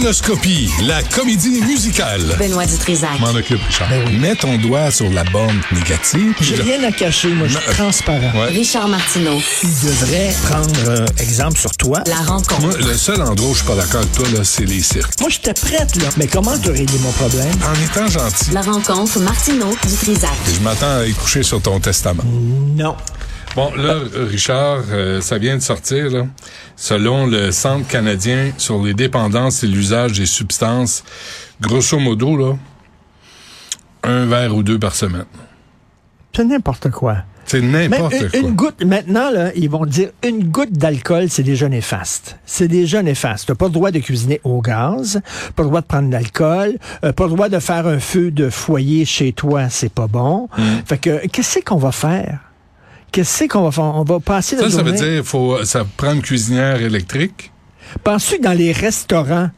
Conoscopie, 0.00 0.68
la 0.82 1.02
comédie 1.02 1.62
musicale. 1.62 2.20
Benoît 2.38 2.66
Dutrisac. 2.66 3.18
M'en 3.18 3.30
occupe, 3.30 3.62
Richard. 3.66 3.88
Mets 4.20 4.36
ton 4.36 4.58
doigt 4.58 4.90
sur 4.90 5.10
la 5.10 5.24
borne 5.24 5.58
négative. 5.72 6.34
J'ai 6.42 6.56
rien 6.56 6.84
à 6.84 6.92
cacher, 6.92 7.28
moi, 7.28 7.48
je 7.48 7.56
suis 7.56 7.70
transparent. 7.72 8.30
Ouais. 8.38 8.48
Richard 8.48 8.88
Martineau. 8.88 9.40
Il 9.62 9.70
devrait 9.70 10.34
prendre 10.50 10.88
euh, 10.88 11.06
exemple 11.18 11.58
sur 11.58 11.70
toi. 11.70 12.02
La 12.06 12.16
rencontre. 12.16 12.60
Moi, 12.60 12.76
le 12.76 12.94
seul 12.94 13.22
endroit 13.22 13.48
où 13.48 13.54
je 13.54 13.60
suis 13.60 13.66
pas 13.66 13.74
d'accord 13.74 14.00
avec 14.02 14.12
toi, 14.12 14.26
là, 14.34 14.44
c'est 14.44 14.66
les 14.66 14.82
cirques. 14.82 15.18
Moi, 15.18 15.30
j'étais 15.30 15.54
prête, 15.54 15.96
là. 15.96 16.10
Mais 16.18 16.26
comment 16.26 16.58
tu 16.58 16.68
réglé 16.68 16.98
mon 16.98 17.12
problème? 17.12 17.54
En 17.64 17.82
étant 17.82 18.06
gentil, 18.06 18.50
La 18.52 18.60
rencontre 18.60 19.18
Martineau 19.20 19.74
Dutrisac. 19.88 20.30
je 20.54 20.60
m'attends 20.60 20.98
à 20.98 21.06
y 21.06 21.14
coucher 21.14 21.42
sur 21.42 21.62
ton 21.62 21.80
testament. 21.80 22.22
Non. 22.76 22.96
Bon, 23.56 23.74
là, 23.74 23.94
Richard, 24.14 24.82
euh, 24.92 25.22
ça 25.22 25.38
vient 25.38 25.56
de 25.56 25.62
sortir, 25.62 26.10
là. 26.10 26.26
Selon 26.76 27.26
le 27.26 27.52
Centre 27.52 27.88
canadien 27.88 28.52
sur 28.58 28.82
les 28.82 28.92
dépendances 28.92 29.64
et 29.64 29.66
l'usage 29.66 30.12
des 30.12 30.26
substances, 30.26 31.02
grosso 31.62 31.98
modo, 31.98 32.36
là, 32.36 32.58
un 34.02 34.26
verre 34.26 34.54
ou 34.54 34.62
deux 34.62 34.78
par 34.78 34.94
semaine. 34.94 35.24
C'est 36.34 36.44
n'importe 36.44 36.90
quoi. 36.90 37.16
C'est 37.46 37.62
n'importe 37.62 38.28
quoi. 38.28 38.38
une 38.38 38.54
goutte, 38.54 38.84
maintenant, 38.84 39.30
là, 39.30 39.52
ils 39.54 39.70
vont 39.70 39.86
dire 39.86 40.10
une 40.22 40.44
goutte 40.48 40.72
d'alcool, 40.72 41.30
c'est 41.30 41.42
déjà 41.42 41.70
néfaste. 41.70 42.36
C'est 42.44 42.68
déjà 42.68 43.02
néfaste. 43.02 43.46
T'as 43.48 43.54
pas 43.54 43.68
le 43.68 43.72
droit 43.72 43.90
de 43.90 44.00
cuisiner 44.00 44.38
au 44.44 44.60
gaz, 44.60 45.22
pas 45.54 45.62
le 45.62 45.70
droit 45.70 45.80
de 45.80 45.86
prendre 45.86 46.08
de 46.08 46.12
l'alcool, 46.12 46.76
euh, 47.04 47.12
pas 47.14 47.24
le 47.24 47.30
droit 47.30 47.48
de 47.48 47.58
faire 47.58 47.86
un 47.86 48.00
feu 48.00 48.30
de 48.30 48.50
foyer 48.50 49.06
chez 49.06 49.32
toi, 49.32 49.70
c'est 49.70 49.92
pas 49.92 50.08
bon. 50.08 50.50
Mm. 50.58 50.62
Fait 50.84 50.98
que, 50.98 51.26
qu'est-ce 51.28 51.60
qu'on 51.60 51.78
va 51.78 51.92
faire? 51.92 52.40
Qu'est-ce 53.16 53.44
qu'on 53.48 53.62
va 53.62 53.70
faire? 53.70 53.84
On 53.84 54.04
va 54.04 54.20
passer 54.20 54.56
Ça, 54.58 54.68
ça 54.70 54.82
veut 54.82 54.92
dire 54.92 55.24
faut 55.24 55.64
ça 55.64 55.86
prend 55.96 56.12
une 56.12 56.20
cuisinière 56.20 56.82
électrique. 56.82 57.50
Penses-tu 58.04 58.36
que 58.38 58.42
dans 58.42 58.52
les 58.52 58.72
restaurants, 58.72 59.50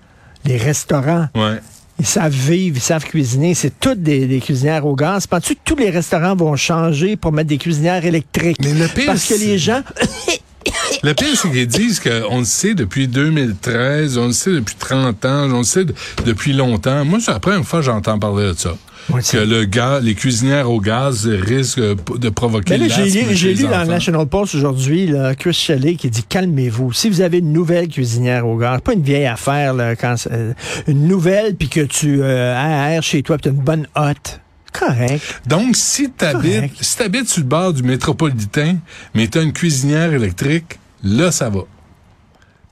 les 0.44 0.56
restaurants, 0.58 1.26
Ouais. 1.34 1.58
ils 1.98 2.06
savent 2.06 2.32
vivre, 2.32 2.76
ils 2.76 2.80
savent 2.82 3.04
cuisiner, 3.04 3.54
c'est 3.54 3.80
toutes 3.80 4.00
des, 4.00 4.26
des 4.26 4.38
cuisinières 4.38 4.86
au 4.86 4.94
gaz. 4.94 5.26
Penses-tu 5.26 5.56
que 5.56 5.60
tous 5.64 5.74
les 5.74 5.90
restaurants 5.90 6.36
vont 6.36 6.54
changer 6.54 7.16
pour 7.16 7.32
mettre 7.32 7.48
des 7.48 7.58
cuisinières 7.58 8.04
électriques? 8.04 8.58
Mais 8.62 8.74
le 8.74 8.86
pire, 8.86 9.06
Parce 9.06 9.26
que 9.26 9.34
les 9.34 9.58
gens, 9.58 9.82
Le 11.02 11.14
pire, 11.14 11.28
c'est 11.34 11.50
qu'ils 11.50 11.66
disent 11.66 11.98
qu'on 12.00 12.38
le 12.40 12.44
sait 12.44 12.74
depuis 12.74 13.08
2013, 13.08 14.18
on 14.18 14.26
le 14.26 14.32
sait 14.32 14.50
depuis 14.52 14.74
30 14.76 15.24
ans, 15.24 15.50
on 15.52 15.58
le 15.58 15.64
sait 15.64 15.84
de- 15.84 15.94
depuis 16.26 16.52
longtemps. 16.52 17.04
Moi, 17.04 17.18
c'est 17.20 17.30
la 17.30 17.40
première 17.40 17.64
fois 17.64 17.80
que 17.80 17.86
j'entends 17.86 18.18
parler 18.18 18.48
de 18.52 18.54
ça. 18.58 18.76
Que 19.08 19.14
aussi. 19.18 19.36
le 19.36 19.64
gaz, 19.64 20.02
les 20.04 20.14
cuisinières 20.14 20.70
au 20.70 20.80
gaz 20.80 21.26
risquent 21.26 21.80
de 21.80 22.28
provoquer 22.28 22.78
Mais 22.78 22.88
là, 22.88 23.04
j'ai 23.32 23.54
lu, 23.54 23.62
dans 23.64 23.82
le. 23.82 23.86
National 23.88 24.26
Post 24.26 24.54
aujourd'hui, 24.54 25.10
Chris 25.38 25.54
Shelley 25.54 25.94
qui 25.96 26.10
dit 26.10 26.22
calmez-vous. 26.28 26.92
Si 26.92 27.08
vous 27.08 27.20
avez 27.20 27.38
une 27.38 27.52
nouvelle 27.52 27.88
cuisinière 27.88 28.46
au 28.46 28.56
gaz, 28.56 28.80
pas 28.82 28.92
une 28.92 29.02
vieille 29.02 29.26
affaire, 29.26 29.74
là, 29.74 29.96
quand, 29.96 30.16
c'est- 30.16 30.30
euh, 30.32 30.52
une 30.86 31.06
nouvelle, 31.08 31.54
puis 31.56 31.68
que 31.68 31.80
tu 31.80 32.20
euh, 32.22 32.54
aères 32.54 33.02
chez 33.02 33.22
toi, 33.22 33.36
puis 33.36 33.42
tu 33.44 33.48
as 33.48 33.52
une 33.52 33.62
bonne 33.62 33.86
hotte. 33.94 34.40
Correct. 34.72 35.22
Donc, 35.46 35.74
si 35.76 36.10
t'habites, 36.10 36.54
Correct. 36.54 36.76
si 36.80 36.96
t'habites 36.98 37.28
sur 37.28 37.40
le 37.42 37.48
bord 37.48 37.72
du 37.72 37.82
métropolitain, 37.82 38.76
mais 39.14 39.26
t'as 39.26 39.42
une 39.42 39.52
cuisinière 39.54 40.12
électrique, 40.12 40.78
là, 41.02 41.32
ça 41.32 41.48
va. 41.48 41.60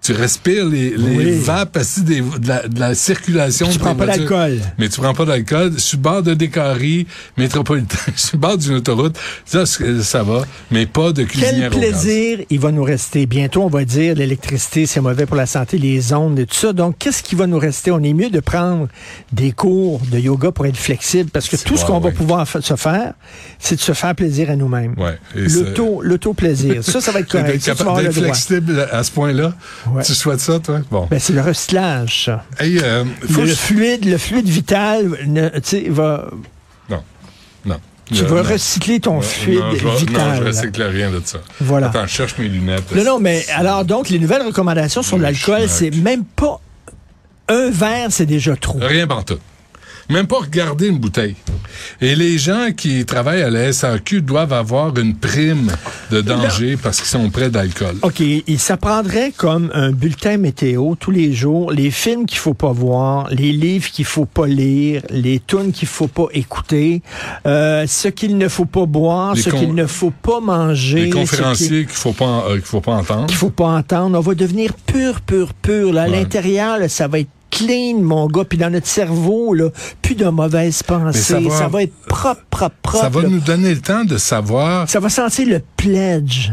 Tu 0.06 0.12
respires 0.12 0.66
les, 0.66 0.90
les 0.96 1.16
Oui. 1.16 1.38
vapes 1.40 1.76
assis 1.78 2.02
des- 2.02 2.20
de, 2.20 2.46
la, 2.46 2.68
de 2.68 2.78
la 2.78 2.94
circulation. 2.94 3.66
Tu 3.68 3.78
prends 3.80 3.96
pas 3.96 4.06
d'alcool. 4.06 4.60
Mais 4.78 4.88
tu 4.88 5.00
prends 5.00 5.14
pas 5.14 5.24
d'alcool. 5.24 5.80
Sur 5.80 5.98
le 5.98 6.02
bord 6.02 6.22
de 6.22 6.32
Décarie, 6.34 7.08
métropolitain, 7.36 7.96
sur 8.14 8.36
le 8.36 8.40
bord 8.40 8.56
d'une 8.56 8.74
autoroute, 8.74 9.16
ça, 9.44 9.64
ça 9.66 10.22
va. 10.22 10.44
Mais 10.70 10.86
pas 10.86 11.10
de 11.10 11.24
Quel 11.24 11.26
cuisinière 11.26 11.70
gaz. 11.70 11.80
plaisir 11.80 12.38
il 12.50 12.60
va 12.60 12.70
nous 12.70 12.84
rester. 12.84 13.26
Bientôt, 13.26 13.62
on 13.64 13.68
va 13.68 13.84
dire 13.84 14.14
l'électricité, 14.14 14.86
c'est 14.86 15.00
mauvais 15.00 15.26
pour 15.26 15.34
la 15.36 15.46
santé, 15.46 15.76
les 15.76 16.12
ondes 16.12 16.38
et 16.38 16.46
tout 16.46 16.54
ça. 16.54 16.72
Donc, 16.72 16.96
qu'est-ce 16.98 17.24
qui 17.24 17.34
va 17.34 17.48
nous 17.48 17.58
rester? 17.58 17.90
On 17.90 18.00
est 18.04 18.12
mieux 18.12 18.30
de 18.30 18.38
prendre 18.40 18.86
des 19.32 19.50
cours 19.50 20.00
de 20.12 20.18
yoga 20.20 20.52
pour 20.52 20.66
être 20.66 20.76
flexible 20.76 21.30
parce 21.30 21.48
que 21.48 21.56
tout 21.56 21.76
ce 21.76 21.84
qu'on 21.84 21.98
va 21.98 22.12
pouvoir 22.12 22.46
se 22.46 22.76
faire, 22.76 23.14
c'est 23.58 23.74
de 23.74 23.80
se 23.80 23.92
faire 23.92 24.14
plaisir 24.14 24.50
à 24.50 24.56
nous-mêmes. 24.56 24.94
Ouais. 24.98 25.18
L'auto-plaisir. 26.02 26.84
Ça, 26.84 27.00
ça 27.00 27.10
va 27.12 27.20
être 27.20 27.26
D'être 27.36 27.44
correct. 27.46 27.66
Vas 27.68 27.74
capable 27.74 28.02
d'être 28.02 28.12
flexible 28.14 28.88
à 28.92 29.02
ce 29.02 29.10
point-là. 29.10 29.52
Ouais. 29.90 29.95
Tu 30.04 30.14
souhaites 30.14 30.40
ça, 30.40 30.58
toi? 30.60 30.80
Bon. 30.90 31.06
Ben, 31.10 31.18
c'est 31.18 31.32
le 31.32 31.40
recyclage, 31.40 32.24
ça. 32.26 32.44
Hey, 32.58 32.78
euh, 32.82 33.04
faut 33.30 33.40
le, 33.42 33.46
je- 33.46 33.54
fluide, 33.54 34.04
le 34.04 34.18
fluide 34.18 34.48
vital, 34.48 35.10
ne- 35.26 35.90
va, 35.90 36.28
Non. 36.90 37.00
Non. 37.64 37.76
tu 38.12 38.22
vas 38.24 38.42
recycler 38.42 39.00
ton 39.00 39.14
Non, 39.14 39.20
fluide 39.20 39.58
non, 39.60 39.72
je 39.74 39.88
vital. 40.04 40.28
Non, 40.28 40.34
je 40.36 40.42
recycle 40.44 40.82
rien 40.82 41.10
de 41.10 41.20
ça. 41.24 41.38
Voilà. 41.60 41.88
Attends, 41.88 42.06
je 42.06 42.12
cherche 42.12 42.38
mes 42.38 42.48
lunettes. 42.48 42.94
Non, 42.94 43.04
non, 43.04 43.18
mais 43.20 43.44
alors, 43.54 43.84
donc, 43.84 44.08
les 44.08 44.18
nouvelles 44.18 44.42
recommandations 44.46 45.02
sur 45.02 45.18
l'alcool, 45.18 45.68
c'est 45.68 45.90
même 45.90 46.24
pas 46.24 46.60
un 47.48 47.70
verre, 47.70 48.08
c'est 48.10 48.26
déjà 48.26 48.56
trop. 48.56 48.78
Rien 48.80 49.06
partout. 49.06 49.38
Même 50.08 50.26
pas 50.26 50.38
regarder 50.38 50.88
une 50.88 50.98
bouteille. 50.98 51.34
Et 52.00 52.14
les 52.14 52.38
gens 52.38 52.68
qui 52.76 53.04
travaillent 53.04 53.42
à 53.42 53.50
la 53.50 53.72
SAQ 53.72 54.22
doivent 54.22 54.52
avoir 54.52 54.96
une 54.98 55.14
prime 55.16 55.70
de 56.10 56.20
danger 56.20 56.76
parce 56.80 56.98
qu'ils 56.98 57.08
sont 57.08 57.28
près 57.30 57.50
d'alcool. 57.50 57.96
OK, 58.02 58.20
et 58.20 58.44
ça 58.56 58.76
prendrait 58.76 59.32
comme 59.36 59.70
un 59.74 59.90
bulletin 59.90 60.36
météo 60.36 60.94
tous 60.94 61.10
les 61.10 61.32
jours, 61.32 61.72
les 61.72 61.90
films 61.90 62.24
qu'il 62.26 62.38
faut 62.38 62.54
pas 62.54 62.72
voir, 62.72 63.28
les 63.30 63.52
livres 63.52 63.90
qu'il 63.90 64.04
faut 64.04 64.26
pas 64.26 64.46
lire, 64.46 65.02
les 65.10 65.40
tunes 65.44 65.72
qu'il 65.72 65.88
faut 65.88 66.08
pas 66.08 66.26
écouter, 66.32 67.02
euh, 67.46 67.84
ce 67.86 68.08
qu'il 68.08 68.38
ne 68.38 68.48
faut 68.48 68.64
pas 68.64 68.86
boire, 68.86 69.34
Les 69.34 69.42
ce 69.42 69.50
qu'il 69.50 69.74
ne 69.74 69.86
faut 69.86 70.12
pas 70.12 70.40
manger, 70.40 71.06
Les 71.06 71.10
conférenciers 71.10 71.84
qu'il 71.84 71.94
faut 71.94 72.12
pas, 72.12 72.44
euh, 72.48 72.54
qu'il 72.54 72.62
faut 72.64 72.80
pas 72.80 72.92
entendre. 72.94 73.26
qu'il 73.26 73.36
faut 73.36 73.50
pas 73.50 73.66
entendre. 73.68 74.16
On 74.18 74.22
va 74.22 74.34
devenir 74.34 74.72
pur, 74.86 75.20
pur, 75.20 75.52
pur. 75.54 75.92
Là, 75.92 76.02
à 76.02 76.08
Ouais. 76.08 76.12
l'intérieur, 76.12 76.78
ça 76.88 77.08
va 77.08 77.18
être 77.20 77.28
clean, 77.50 78.00
mon 78.00 78.26
gars. 78.26 78.44
Puis 78.44 78.58
dans 78.58 78.70
notre 78.70 78.86
cerveau, 78.86 79.54
là, 79.54 79.70
plus 80.02 80.14
de 80.14 80.26
mauvaises 80.28 80.82
pensées. 80.82 81.18
ça 81.20 81.38
Ça 81.50 81.68
va- 81.68 81.82
être 81.82 81.94
propre, 82.08 82.42
propre, 82.50 82.74
propre. 82.82 83.00
Ça 83.04 83.08
va 83.08 83.22
là. 83.22 83.28
nous 83.28 83.40
donner 83.40 83.74
le 83.74 83.80
temps 83.80 84.04
de 84.04 84.16
savoir 84.18 84.88
Ça 84.88 85.00
va 85.00 85.08
sentir 85.08 85.48
le 85.48 85.60
pledge 85.76 86.52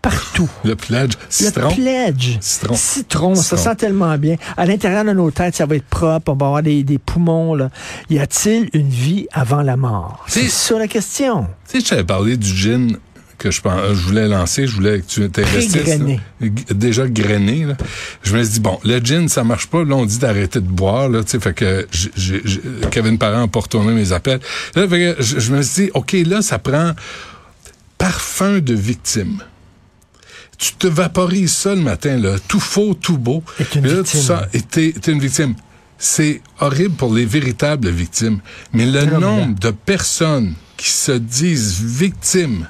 partout. 0.00 0.48
le 0.64 0.76
pledge 0.76 1.12
citron. 1.28 1.68
Le 1.70 1.74
pledge. 1.74 2.38
Citron. 2.40 2.74
Citron. 2.76 3.34
Ça 3.34 3.56
sent 3.56 3.74
tellement 3.76 4.16
bien. 4.16 4.36
À 4.56 4.64
l'intérieur 4.64 5.04
de 5.04 5.12
nos 5.12 5.30
têtes, 5.30 5.56
ça 5.56 5.66
va 5.66 5.76
être 5.76 5.84
propre. 5.86 6.32
On 6.32 6.36
va 6.36 6.46
avoir 6.46 6.62
des, 6.62 6.82
des 6.84 6.98
poumons. 6.98 7.54
Là. 7.54 7.68
Y 8.08 8.18
a-t-il 8.18 8.70
une 8.72 8.88
vie 8.88 9.26
avant 9.32 9.62
la 9.62 9.76
mort? 9.76 10.24
C'est 10.28 10.48
ça 10.48 10.78
la 10.78 10.86
question. 10.88 11.46
Tu 11.70 11.80
sais, 11.80 11.84
je 11.84 11.90
t'avais 11.90 12.04
parlé 12.04 12.36
du 12.36 12.48
gin 12.48 12.96
que 13.38 13.50
je, 13.50 13.60
je 13.62 14.00
voulais 14.00 14.26
lancer, 14.28 14.66
je 14.66 14.74
voulais 14.74 15.00
que 15.00 15.06
tu 15.06 15.30
t'investisses. 15.30 16.00
Déjà 16.70 17.06
grainé, 17.06 17.64
là. 17.64 17.76
Je 18.22 18.36
me 18.36 18.42
suis 18.42 18.54
dit, 18.54 18.60
bon, 18.60 18.78
le 18.84 18.98
gin, 18.98 19.28
ça 19.28 19.44
marche 19.44 19.68
pas. 19.68 19.84
Là, 19.84 19.94
on 19.94 20.04
dit 20.04 20.18
d'arrêter 20.18 20.60
de 20.60 20.66
boire, 20.66 21.08
là, 21.08 21.22
fait 21.24 21.54
que 21.54 21.86
Kevin 22.90 23.16
Parent 23.16 23.44
a 23.44 23.48
pas 23.48 23.60
retourné 23.60 23.92
mes 23.92 24.12
appels. 24.12 24.40
Là, 24.74 24.88
fait 24.88 25.16
que 25.16 25.22
je, 25.22 25.38
je 25.38 25.52
me 25.52 25.62
suis 25.62 25.84
dit, 25.84 25.90
OK, 25.94 26.12
là, 26.26 26.42
ça 26.42 26.58
prend 26.58 26.92
parfum 27.96 28.58
de 28.58 28.74
victime. 28.74 29.42
Tu 30.58 30.74
te 30.74 30.88
vaporises 30.88 31.52
ça 31.52 31.74
le 31.74 31.82
matin, 31.82 32.16
là, 32.16 32.36
tout 32.48 32.60
faux, 32.60 32.94
tout 32.94 33.18
beau. 33.18 33.44
Puis 33.70 33.80
là, 33.80 34.02
tu 34.02 34.18
sens, 34.18 34.42
et 34.52 34.60
t'es, 34.62 34.90
une 35.06 35.20
victime. 35.20 35.54
C'est 35.98 36.42
horrible 36.60 36.94
pour 36.94 37.14
les 37.14 37.24
véritables 37.24 37.88
victimes. 37.88 38.40
Mais 38.72 38.86
le 38.86 39.04
nombre 39.04 39.58
de 39.58 39.70
personnes 39.70 40.54
qui 40.76 40.90
se 40.90 41.12
disent 41.12 41.80
victimes 41.80 42.68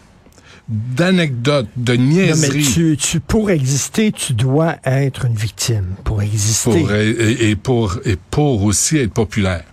d'anecdotes, 0.69 1.69
de 1.77 1.97
Non, 1.97 2.03
mais 2.03 2.09
niaiseries. 2.27 2.63
tu, 2.73 2.97
tu, 2.99 3.21
pour 3.21 3.51
exister, 3.51 4.13
tu 4.13 4.35
dois 4.35 4.77
être 4.85 5.25
une 5.25 5.35
victime. 5.35 5.95
Pour 6.05 6.21
exister. 6.23 6.81
pour, 6.81 6.93
et, 6.93 7.51
et 7.51 7.57
pour 7.57 7.99
et 8.05 8.17
pour 8.31 8.63
aussi 8.65 8.99
être 8.99 9.13
populaire. 9.13 9.65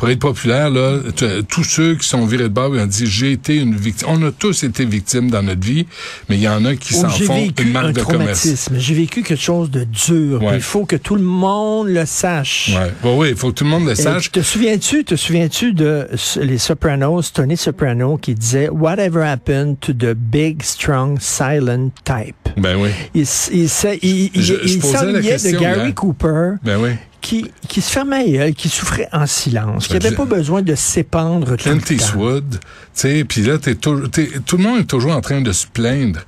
Pour 0.00 0.08
être 0.08 0.18
populaire, 0.18 0.70
là, 0.70 0.98
tous 1.46 1.62
ceux 1.62 1.94
qui 1.94 2.08
sont 2.08 2.24
virés 2.24 2.44
de 2.44 2.48
bord 2.48 2.74
ils 2.74 2.80
ont 2.80 2.86
dit 2.86 3.04
j'ai 3.06 3.32
été 3.32 3.56
une 3.56 3.76
victime. 3.76 4.08
On 4.10 4.22
a 4.26 4.32
tous 4.32 4.62
été 4.64 4.86
victimes 4.86 5.30
dans 5.30 5.42
notre 5.42 5.60
vie, 5.60 5.84
mais 6.30 6.36
il 6.36 6.40
y 6.42 6.48
en 6.48 6.64
a 6.64 6.74
qui 6.74 6.94
Oh, 6.96 7.02
s'en 7.02 7.10
font 7.10 7.34
vécu 7.38 7.64
une 7.64 7.72
marque 7.72 7.86
un 7.88 7.92
de 7.92 8.00
commerce. 8.00 8.40
traumatisme. 8.40 8.76
J'ai 8.78 8.94
vécu 8.94 9.22
quelque 9.22 9.38
chose 9.38 9.70
de 9.70 9.84
dur. 9.84 10.42
Ouais. 10.42 10.54
Il 10.54 10.62
faut 10.62 10.86
que 10.86 10.96
tout 10.96 11.16
le 11.16 11.22
monde 11.22 11.88
le 11.88 12.06
sache. 12.06 12.70
Ouais, 13.04 13.10
ouais, 13.12 13.30
il 13.32 13.36
faut 13.36 13.48
que 13.48 13.56
tout 13.56 13.64
le 13.64 13.70
monde 13.70 13.86
le 13.86 13.94
sache. 13.94 14.32
te 14.32 14.40
souviens-tu, 14.40 15.04
te 15.04 15.16
souviens-tu 15.16 15.74
de 15.74 16.06
les 16.40 16.56
Sopranos, 16.56 17.30
Tony 17.34 17.58
Soprano 17.58 18.16
qui 18.16 18.34
disait 18.34 18.70
Whatever 18.70 19.20
happened 19.22 19.80
to 19.80 19.92
the 19.92 20.14
big, 20.14 20.62
strong, 20.62 21.18
silent 21.20 21.90
type? 22.06 22.36
Ben 22.56 22.76
oui, 22.78 22.88
Il, 23.14 23.20
il, 23.20 23.64
s- 23.64 23.86
il, 24.02 24.30
il, 24.34 24.42
Je- 24.42 24.54
je 24.54 24.66
il 24.66 24.78
posais 24.80 24.92
la 24.94 24.98
s'ennuyait 25.22 25.36
de 25.52 25.58
Gary 25.58 25.80
hier. 25.88 25.94
Cooper 25.94 26.52
ben 26.64 26.78
oui. 26.80 26.90
Qui, 27.20 27.50
qui 27.68 27.80
se 27.80 27.90
fermait 27.90 28.52
qui 28.54 28.68
souffrait 28.68 29.08
en 29.12 29.26
silence, 29.26 29.86
qui 29.88 29.94
n'avait 29.94 30.14
pas 30.14 30.24
besoin 30.24 30.62
de 30.62 30.74
s'épandre 30.74 31.50
tout 31.50 31.56
Clint 31.56 31.74
le 31.74 31.80
temps. 31.80 31.94
Eastwood, 31.94 32.50
tu 32.52 32.58
sais, 32.94 33.24
puis 33.24 33.42
là, 33.42 33.58
t'es 33.58 33.74
tou- 33.74 34.08
t'es- 34.08 34.30
tout 34.46 34.56
le 34.56 34.62
monde 34.64 34.80
est 34.80 34.84
toujours 34.84 35.12
en 35.12 35.20
train 35.20 35.40
de 35.40 35.52
se 35.52 35.66
plaindre. 35.66 36.20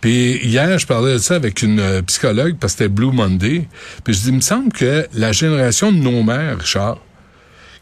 Puis 0.00 0.38
hier, 0.44 0.78
je 0.78 0.86
parlais 0.86 1.14
de 1.14 1.18
ça 1.18 1.34
avec 1.34 1.62
une 1.62 1.80
euh, 1.80 2.02
psychologue 2.02 2.56
parce 2.60 2.74
que 2.74 2.78
c'était 2.78 2.88
Blue 2.88 3.12
Monday. 3.12 3.66
Puis 4.04 4.14
je 4.14 4.20
dis, 4.20 4.28
il 4.28 4.34
me 4.36 4.40
semble 4.40 4.72
que 4.72 5.06
la 5.14 5.32
génération 5.32 5.90
de 5.92 5.98
nos 5.98 6.22
mères, 6.22 6.58
Richard, 6.58 6.98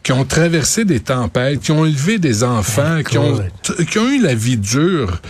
qui 0.04 0.12
ont 0.12 0.24
traversé 0.24 0.84
des 0.84 1.00
tempêtes, 1.00 1.60
qui 1.60 1.72
ont 1.72 1.84
élevé 1.84 2.18
des 2.18 2.44
enfants, 2.44 3.02
qui 3.08 3.18
ont, 3.18 3.40
qui 3.90 3.98
ont 3.98 4.08
eu 4.08 4.20
la 4.22 4.34
vie 4.34 4.56
dure, 4.58 5.20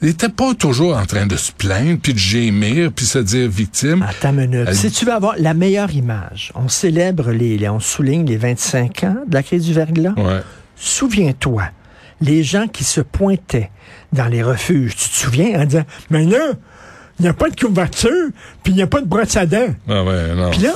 n'étaient 0.00 0.28
pas 0.30 0.54
toujours 0.54 0.96
en 0.96 1.04
train 1.06 1.26
de 1.26 1.36
se 1.36 1.52
plaindre, 1.52 2.00
puis 2.02 2.14
de 2.14 2.18
gémir, 2.18 2.90
puis 2.92 3.04
se 3.06 3.18
dire 3.18 3.48
victime. 3.48 4.02
Attends 4.08 4.30
une 4.30 4.48
minute. 4.50 4.64
Elle- 4.68 4.74
Si 4.74 4.90
tu 4.90 5.04
veux 5.04 5.12
avoir 5.12 5.34
la 5.38 5.52
meilleure 5.54 5.92
image, 5.92 6.50
on 6.54 6.68
célèbre 6.68 7.30
les, 7.30 7.58
les- 7.58 7.68
on 7.68 7.78
souligne 7.78 8.26
les 8.26 8.38
25 8.38 9.04
ans 9.04 9.16
de 9.28 9.34
la 9.34 9.42
crise 9.42 9.64
du 9.66 9.74
verglas. 9.74 10.14
Ouais. 10.16 10.40
Souviens-toi, 10.76 11.64
les 12.20 12.42
gens 12.42 12.68
qui 12.68 12.84
se 12.84 13.00
pointaient 13.00 13.70
dans 14.12 14.26
les 14.26 14.42
refuges, 14.42 14.96
tu 14.96 15.08
te 15.08 15.14
souviens, 15.14 15.60
en 15.60 15.64
disant, 15.64 15.84
mais 16.10 16.24
là, 16.24 16.52
il 17.18 17.22
n'y 17.22 17.28
a 17.28 17.34
pas 17.34 17.50
de 17.50 17.56
couverture, 17.60 18.30
puis 18.64 18.72
il 18.72 18.76
n'y 18.76 18.82
a 18.82 18.86
pas 18.86 19.00
de 19.00 19.06
brosse 19.06 19.36
à 19.36 19.46
dents. 19.46 19.74
Ah 19.88 20.02
ouais, 20.02 20.34
non. 20.34 20.50
Puis 20.50 20.60
là, 20.62 20.72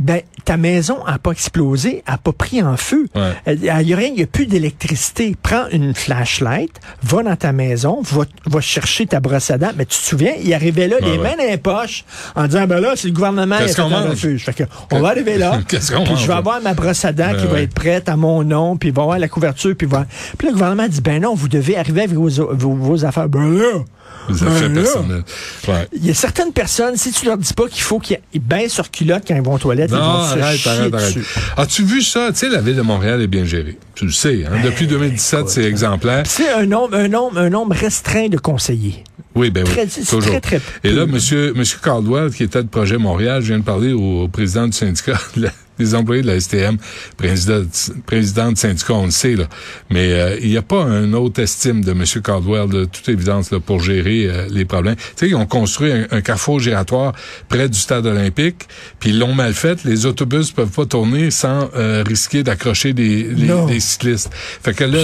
ben, 0.00 0.20
ta 0.44 0.56
maison 0.56 1.04
a 1.06 1.18
pas 1.18 1.32
explosé, 1.32 2.02
a 2.06 2.18
pas 2.18 2.32
pris 2.32 2.62
en 2.62 2.76
feu. 2.76 3.08
Ouais. 3.14 3.56
Il 3.56 3.64
y 3.64 3.68
a 3.70 3.96
rien, 3.96 4.08
il 4.08 4.14
n'y 4.14 4.22
a 4.22 4.26
plus 4.26 4.46
d'électricité. 4.46 5.36
Prends 5.42 5.66
une 5.72 5.94
flashlight, 5.94 6.70
va 7.02 7.22
dans 7.22 7.36
ta 7.36 7.52
maison, 7.52 8.00
va, 8.02 8.24
va 8.46 8.60
chercher 8.60 9.06
ta 9.06 9.20
brosse 9.20 9.50
à 9.50 9.58
dents. 9.58 9.72
Mais 9.76 9.84
tu 9.84 9.98
te 9.98 10.04
souviens, 10.04 10.32
il 10.42 10.52
arrivait 10.54 10.88
là, 10.88 10.96
Ouais, 11.00 11.06
les 11.06 11.18
ouais. 11.18 11.18
mains 11.18 11.36
dans 11.36 11.48
les 11.50 11.58
poches, 11.58 12.04
en 12.34 12.46
disant, 12.46 12.66
ben 12.66 12.80
là, 12.80 12.92
c'est 12.96 13.08
le 13.08 13.14
gouvernement 13.14 13.56
qui 13.58 13.64
a 13.64 13.68
fait 13.68 13.80
un 13.80 14.10
refuge. 14.10 14.44
Fait 14.44 14.52
que, 14.52 14.64
on 14.92 15.00
va 15.00 15.08
arriver 15.08 15.38
là, 15.38 15.60
puis 15.68 15.78
je 15.80 16.26
vais 16.26 16.32
avoir 16.32 16.60
ma 16.60 16.74
brosse 16.74 17.04
à 17.04 17.12
dents 17.12 17.32
Ben 17.32 17.36
qui 17.36 17.46
va 17.46 17.52
ouais. 17.54 17.62
être 17.64 17.74
prête 17.74 18.08
à 18.08 18.16
mon 18.16 18.42
nom, 18.44 18.76
puis 18.76 18.88
il 18.88 18.94
va 18.94 19.02
avoir 19.02 19.18
la 19.18 19.28
couverture, 19.28 19.74
puis 19.76 19.86
va... 19.86 20.06
Puis 20.36 20.48
le 20.48 20.54
gouvernement 20.54 20.88
dit, 20.88 21.00
ben 21.00 21.22
non, 21.22 21.34
vous 21.34 21.48
devez 21.48 21.76
arriver 21.76 22.02
avec 22.02 22.16
vos, 22.16 22.28
vos, 22.28 22.74
vos 22.74 23.04
affaires. 23.04 23.28
Ben 23.28 23.56
là, 23.58 23.80
Les 24.28 24.42
affaires 24.42 24.68
ben 24.68 24.74
là. 24.74 24.82
personnelles. 24.82 25.22
Ouais. 25.68 25.88
il 25.94 26.06
y 26.06 26.10
a 26.10 26.14
certaines 26.14 26.52
personnes, 26.52 26.96
si 26.96 27.12
tu 27.12 27.24
leur 27.24 27.38
dis 27.38 27.54
pas 27.54 27.66
qu'il 27.66 27.80
faut 27.82 27.98
qu'ils 27.98 28.18
baissent 28.40 28.74
sur 28.74 28.90
culotte 28.90 29.22
quand 29.26 29.34
ils 29.34 29.40
vont 29.42 29.54
aux 29.54 29.58
toilettes, 29.58 29.90
ils 29.90 29.96
Non, 29.96 30.18
vont 30.18 30.26
se 30.34 30.38
arrête, 30.38 30.56
chier 30.58 30.70
arrête, 30.70 30.94
arrête. 30.94 31.16
As-tu 31.56 31.82
vu 31.84 32.02
ça? 32.02 32.28
Tu 32.32 32.40
sais, 32.40 32.48
la 32.50 32.60
ville 32.60 32.76
de 32.76 32.82
Montréal 32.82 33.22
est 33.22 33.26
bien 33.26 33.46
gérée. 33.46 33.78
Tu 33.94 34.04
le 34.04 34.12
sais, 34.12 34.44
hein? 34.44 34.52
Depuis 34.62 34.86
2017, 34.86 35.48
c'est 35.48 35.64
exemplaire. 35.64 36.24
C'est 36.26 36.50
un 36.50 36.66
nombre, 36.66 36.94
un 36.94 37.08
nombre, 37.08 37.38
un 37.38 37.48
nombre 37.48 37.74
restreint 37.74 38.28
de 38.28 38.36
conseillers. 38.36 39.02
Oui, 39.34 39.50
ben 39.50 39.64
oui. 39.66 39.72
Très- 39.72 39.86
toujours. 39.86 40.20
très, 40.40 40.40
très 40.40 40.60
Et 40.84 40.90
là, 40.90 41.06
peu. 41.06 41.12
monsieur, 41.12 41.54
monsieur 41.54 41.78
Caldwell, 41.82 42.30
qui 42.30 42.42
était 42.42 42.62
de 42.62 42.68
Projet 42.68 42.98
Montréal, 42.98 43.40
je 43.40 43.46
viens 43.48 43.58
de 43.60 43.64
parler 43.64 43.92
au, 43.94 44.24
au 44.24 44.28
président 44.28 44.66
du 44.66 44.72
syndicat, 44.76 45.18
la- 45.36 45.48
des 45.78 45.94
employés 45.94 46.22
de 46.22 46.26
la 46.28 46.40
STM, 46.40 46.76
président, 47.16 47.62
président 48.06 48.50
du 48.50 48.56
syndicat, 48.56 48.94
on 48.94 49.04
le 49.06 49.10
sait, 49.10 49.36
là. 49.36 49.44
Mais 49.90 50.12
euh, 50.12 50.36
il 50.42 50.48
n'y 50.50 50.56
a 50.56 50.62
pas 50.62 50.82
un 50.82 51.12
autre 51.12 51.40
estime 51.42 51.84
de 51.84 51.92
monsieur 51.92 52.20
Caldwell, 52.20 52.68
de 52.68 52.84
toute 52.84 53.08
évidence, 53.08 53.50
là, 53.50 53.60
pour 53.60 53.80
gérer 53.80 54.26
euh, 54.28 54.46
les 54.50 54.64
problèmes. 54.64 54.96
Tu 54.96 55.02
sais, 55.16 55.28
ils 55.28 55.34
ont 55.34 55.46
construit 55.46 55.92
un, 55.92 56.06
un 56.10 56.20
carrefour 56.20 56.60
giratoire 56.60 57.12
près 57.48 57.68
du 57.68 57.78
stade 57.78 58.06
olympique, 58.06 58.66
puis 59.00 59.10
ils 59.10 59.18
l'ont 59.18 59.34
mal 59.34 59.54
fait. 59.54 59.84
Les 59.84 60.06
autobus 60.06 60.50
peuvent 60.50 60.70
pas 60.70 60.86
tourner 60.86 61.30
sans 61.30 61.68
euh, 61.76 62.02
risquer 62.06 62.42
d'accrocher 62.42 62.92
des, 62.92 63.22
les- 63.24 63.80
cyclistes. 63.80 64.30
Fait 64.32 64.74
que 64.74 64.84
là, 64.84 64.98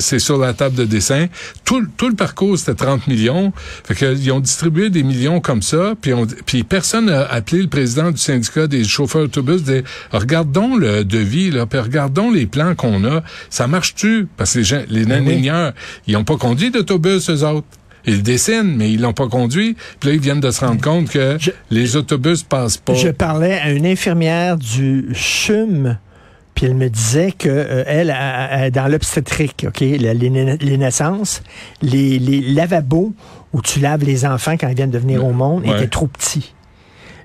C'est 0.00 0.18
sur 0.18 0.38
la 0.38 0.52
table 0.54 0.74
de 0.74 0.84
dessin. 0.84 1.26
Tout, 1.64 1.80
le- 1.80 1.88
tout 1.96 2.08
le 2.08 2.14
parcours, 2.14 2.58
c'était 2.58 2.74
30 2.74 3.06
millions. 3.06 3.52
Fait 3.84 3.94
que, 3.94 4.16
ils 4.16 4.30
ont 4.32 4.40
distribué 4.40 4.90
des 4.90 5.02
millions 5.02 5.40
comme 5.40 5.62
ça, 5.62 5.94
puis, 6.00 6.12
on- 6.12 6.26
puis 6.26 6.64
personne 6.64 7.06
n'a 7.06 7.24
appelé 7.26 7.62
le 7.62 7.68
président 7.68 8.10
du 8.10 8.18
syndicat 8.18 8.66
des 8.66 8.84
chauffeurs 8.84 9.22
d'autobus, 9.22 9.62
de 9.82 9.86
regardons 10.12 10.76
le 10.76 11.04
devis, 11.04 11.50
là, 11.50 11.66
puis 11.66 11.78
regardons 11.78 12.30
les 12.30 12.46
plans 12.46 12.74
qu'on 12.74 13.04
a. 13.04 13.22
Ça 13.50 13.66
marche-tu? 13.66 14.26
Parce 14.36 14.52
que 14.54 14.58
les 14.58 14.64
gens, 14.64 14.82
les 14.88 15.04
Ben 15.04 15.24
oui. 15.26 15.50
ils 16.06 16.12
n'ont 16.14 16.24
pas 16.24 16.36
conduit 16.36 16.70
d'autobus, 16.70 17.30
eux 17.30 17.44
autres. 17.44 17.66
Ils 18.08 18.22
dessinent, 18.22 18.76
mais 18.76 18.92
ils 18.92 19.00
l'ont 19.00 19.12
pas 19.12 19.26
conduit. 19.26 19.76
Puis 19.98 20.10
là, 20.10 20.14
ils 20.14 20.20
viennent 20.20 20.38
de 20.40 20.50
se 20.52 20.64
rendre 20.64 20.80
compte 20.80 21.10
que 21.10 21.36
Je- 21.40 21.50
les 21.70 21.96
autobus 21.96 22.44
passent 22.44 22.76
pas. 22.76 22.94
Je 22.94 23.08
parlais 23.08 23.58
à 23.58 23.70
une 23.72 23.84
infirmière 23.84 24.56
du 24.56 25.08
CHUM, 25.12 25.98
puis 26.54 26.66
elle 26.66 26.76
me 26.76 26.88
disait 26.88 27.32
que 27.36 27.48
euh, 27.48 27.82
elle, 27.86 28.10
a- 28.12 28.44
a- 28.62 28.70
dans 28.70 28.86
l'obstétrique, 28.86 29.66
ok, 29.68 29.80
les, 29.80 30.30
na- 30.30 30.54
les 30.54 30.78
naissances, 30.78 31.42
les, 31.82 32.20
les 32.20 32.40
lavabos 32.40 33.12
où 33.52 33.60
tu 33.60 33.80
laves 33.80 34.04
les 34.04 34.24
enfants 34.24 34.56
quand 34.56 34.68
ils 34.68 34.76
viennent 34.76 34.90
de 34.92 34.98
venir 34.98 35.24
au 35.24 35.32
monde 35.32 35.66
Ouais. 35.66 35.76
étaient 35.76 35.88
trop 35.88 36.06
petits. 36.06 36.54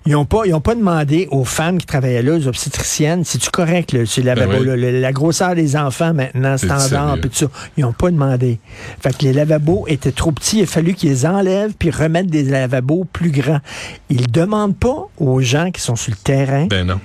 Ils 0.08 0.14
n'ont 0.14 0.26
pas, 0.26 0.42
ils 0.46 0.54
ont 0.56 0.62
pas 0.62 0.74
demandé 0.74 1.28
aux 1.30 1.44
femmes 1.46 1.78
qui 1.78 1.86
travaillaient 1.86 2.24
là, 2.24 2.34
aux 2.38 2.48
obstétriciennes, 2.48 3.24
correct, 3.54 4.06
ces 4.06 4.24
lavabos 4.24 4.60
oui. 4.62 4.66
là, 4.66 4.76
le- 4.76 5.00
la 5.00 5.12
grosseur 5.12 5.54
des 5.54 5.76
enfants 5.76 6.14
maintenant, 6.14 6.58
standard, 6.58 7.18
puis 7.20 7.30
tout 7.30 7.36
ça. 7.38 7.46
Ils 7.78 7.82
n'ont 7.82 7.94
pas 7.94 8.10
demandé. 8.10 8.60
Fait 9.00 9.16
que 9.16 9.24
les 9.26 9.34
lavabos 9.34 9.86
étaient 9.88 10.12
trop 10.12 10.32
petits, 10.32 10.60
il 10.60 10.64
a 10.64 10.66
fallu 10.66 10.94
qu'ils 10.96 11.10
les 11.10 11.26
enlèvent 11.26 11.74
puis 11.78 11.92
remettent 11.92 12.32
des 12.32 12.44
lavabos 12.44 13.06
plus 13.14 13.30
grands. 13.32 13.60
Ils 14.10 14.30
demandent 14.32 14.76
pas 14.78 15.08
aux 15.20 15.42
gens 15.42 15.70
qui 15.72 15.82
sont 15.82 15.96
sur 15.96 16.12
le 16.12 16.18
terrain 16.18 16.66
Ben 16.68 16.86
non. 16.88 17.00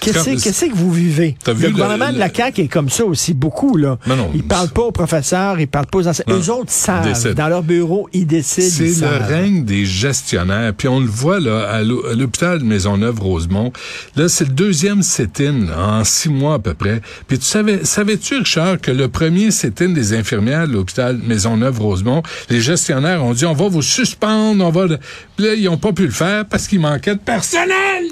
Qu'est-ce 0.00 0.66
que 0.66 0.74
vous 0.74 0.92
vivez? 0.92 1.36
Le 1.46 1.52
le- 1.54 1.70
gouvernement 1.70 2.12
de 2.12 2.18
la 2.18 2.32
CAQ 2.32 2.62
est 2.62 2.68
comme 2.68 2.88
ça 2.90 3.04
aussi, 3.04 3.34
beaucoup. 3.34 3.76
Là. 3.76 3.98
Non, 4.06 4.30
ils 4.34 4.42
parlent 4.42 4.68
pas 4.70 4.82
aux 4.82 4.92
professeurs, 4.92 5.58
ils 5.60 5.68
parlent 5.68 5.86
pas 5.86 5.98
aux 5.98 6.08
enseignants. 6.08 6.36
Eux 6.38 6.50
autres 6.50 6.70
savent. 6.70 7.34
Dans 7.34 7.48
leur 7.48 7.62
bureau, 7.62 8.08
ils 8.12 8.26
décident. 8.26 8.66
C'est 8.68 9.00
le 9.04 9.24
règne 9.26 9.64
des 9.64 9.84
gestionnaires. 9.86 10.72
Puis 10.74 10.88
on 10.88 11.00
le 11.00 11.06
voit 11.06 11.40
là 11.40 11.68
à 11.68 11.82
l'hô- 11.82 12.04
à 12.06 12.14
l'hôpital 12.14 12.62
Maisonneuve-Rosemont. 12.62 13.72
Là, 14.16 14.28
c'est 14.28 14.44
le 14.44 14.52
deuxième 14.52 15.02
sit-in 15.02 15.66
en 15.76 16.04
six 16.04 16.28
mois 16.28 16.54
à 16.54 16.58
peu 16.58 16.74
près. 16.74 17.00
Puis 17.26 17.38
tu 17.38 17.44
savais, 17.44 17.84
savais-tu, 17.84 18.38
Richard, 18.38 18.80
que 18.80 18.90
le 18.90 19.08
premier 19.08 19.50
sit-in 19.50 19.90
des 19.90 20.12
infirmières 20.14 20.66
de 20.68 20.72
l'hôpital 20.72 21.18
Maisonneuve-Rosemont, 21.26 22.22
les 22.50 22.60
gestionnaires 22.60 23.24
ont 23.24 23.32
dit 23.32 23.46
on 23.46 23.54
va 23.54 23.68
vous 23.68 23.82
suspendre, 23.82 24.64
on 24.64 24.70
va. 24.70 24.86
Puis 25.36 25.46
là, 25.46 25.54
ils 25.54 25.64
n'ont 25.64 25.76
pas 25.78 25.92
pu 25.92 26.04
le 26.04 26.12
faire 26.12 26.44
parce 26.46 26.66
qu'il 26.66 26.80
manquait 26.80 27.14
de 27.14 27.20
personnel 27.20 28.04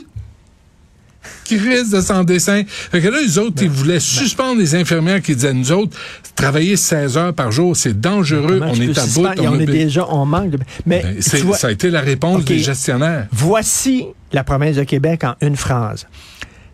qui 1.45 1.57
risque 1.59 1.93
de 1.95 2.01
s'en 2.01 2.25
dessin. 2.25 2.63
Fait 2.67 3.01
que 3.01 3.09
là, 3.09 3.21
les 3.21 3.39
autres, 3.39 3.57
Ben, 3.57 3.65
ils 3.65 3.71
voulaient 3.71 4.01
suspendre 4.01 4.59
les 4.61 4.75
infirmières 4.75 5.23
qui 5.23 5.35
disaient, 5.35 5.53
nous 5.55 5.73
autres, 5.73 5.97
travailler 6.35 6.77
16 6.77 7.17
heures 7.17 7.35
par 7.35 7.53
jour, 7.53 7.77
c'est 7.77 7.99
dangereux, 8.01 8.61
on 8.63 8.75
est 8.75 8.99
à 8.99 9.07
bout. 9.07 9.27
on 9.49 9.61
est 9.61 9.67
déjà, 9.67 10.07
on 10.09 10.27
manque 10.27 10.51
de. 10.51 10.59
Mais 10.87 11.03
Ben, 11.03 11.17
tu 11.17 11.23
c'est- 11.23 11.39
vois, 11.39 11.57
ça 11.57 11.69
a 11.69 11.71
été 11.71 11.91
la 11.91 12.01
réponse 12.01 12.45
des 12.45 12.59
gestionnaires. 12.59 13.27
voici 13.33 14.07
la 14.33 14.45
province 14.45 14.77
de 14.77 14.85
Québec 14.85 15.23
en 15.25 15.35
une 15.41 15.57
phrase. 15.57 16.07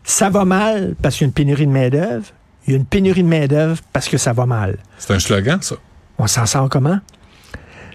Ça 0.04 0.30
va 0.30 0.44
mal 0.44 0.94
parce 1.00 1.16
qu'il 1.16 1.24
y 1.24 1.26
a 1.26 1.28
une 1.28 1.32
pénurie 1.32 1.66
de 1.66 1.72
main-d'œuvre. 1.72 2.24
Il 2.66 2.72
y 2.72 2.74
a 2.74 2.78
une 2.78 2.84
pénurie 2.86 3.22
de 3.22 3.28
main-d'œuvre 3.28 3.78
parce 3.92 4.08
que 4.08 4.18
ça 4.18 4.32
va 4.32 4.46
mal. 4.46 4.78
C'est 4.98 5.12
un 5.12 5.18
slogan, 5.18 5.58
ça. 5.60 5.76
On 6.18 6.26
s'en 6.26 6.46
sort 6.46 6.68
comment? 6.68 6.98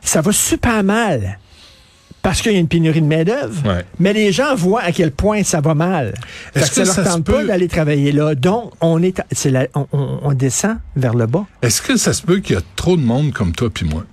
Ça 0.03 0.21
va 0.21 0.31
super 0.31 0.83
mal 0.83 1.37
parce 2.27 2.41
qu'il 2.41 2.51
y 2.51 2.55
a 2.57 2.59
une 2.59 2.67
pénurie 2.67 3.01
de 3.01 3.07
main-d'œuvre. 3.07 3.65
Ouais. 3.65 3.85
Mais 3.99 4.11
les 4.11 4.33
gens 4.33 4.53
voient 4.53 4.81
à 4.81 4.91
quel 4.91 5.11
point 5.11 5.43
ça 5.43 5.61
va 5.61 5.73
mal. 5.75 6.13
Est-ce 6.53 6.71
que 6.71 6.83
ça 6.83 7.01
que 7.01 7.07
leur 7.07 7.13
tente 7.15 7.23
pas 7.23 7.31
peut- 7.39 7.47
d'aller 7.47 7.69
travailler 7.69 8.11
là. 8.11 8.35
Donc, 8.35 8.73
on 8.81 9.01
est, 9.01 9.17
la- 9.45 9.67
on 9.73 10.33
descend 10.33 10.75
vers 10.97 11.13
le 11.13 11.25
bas. 11.25 11.45
Est-ce 11.61 11.81
que 11.81 11.95
ça 11.95 12.11
se 12.11 12.21
peut 12.21 12.39
qu'il 12.39 12.55
y 12.55 12.59
a 12.59 12.61
trop 12.75 12.97
de 12.97 13.01
monde 13.01 13.31
comme 13.31 13.53
toi 13.53 13.69
puis 13.73 13.85
moi? 13.87 14.03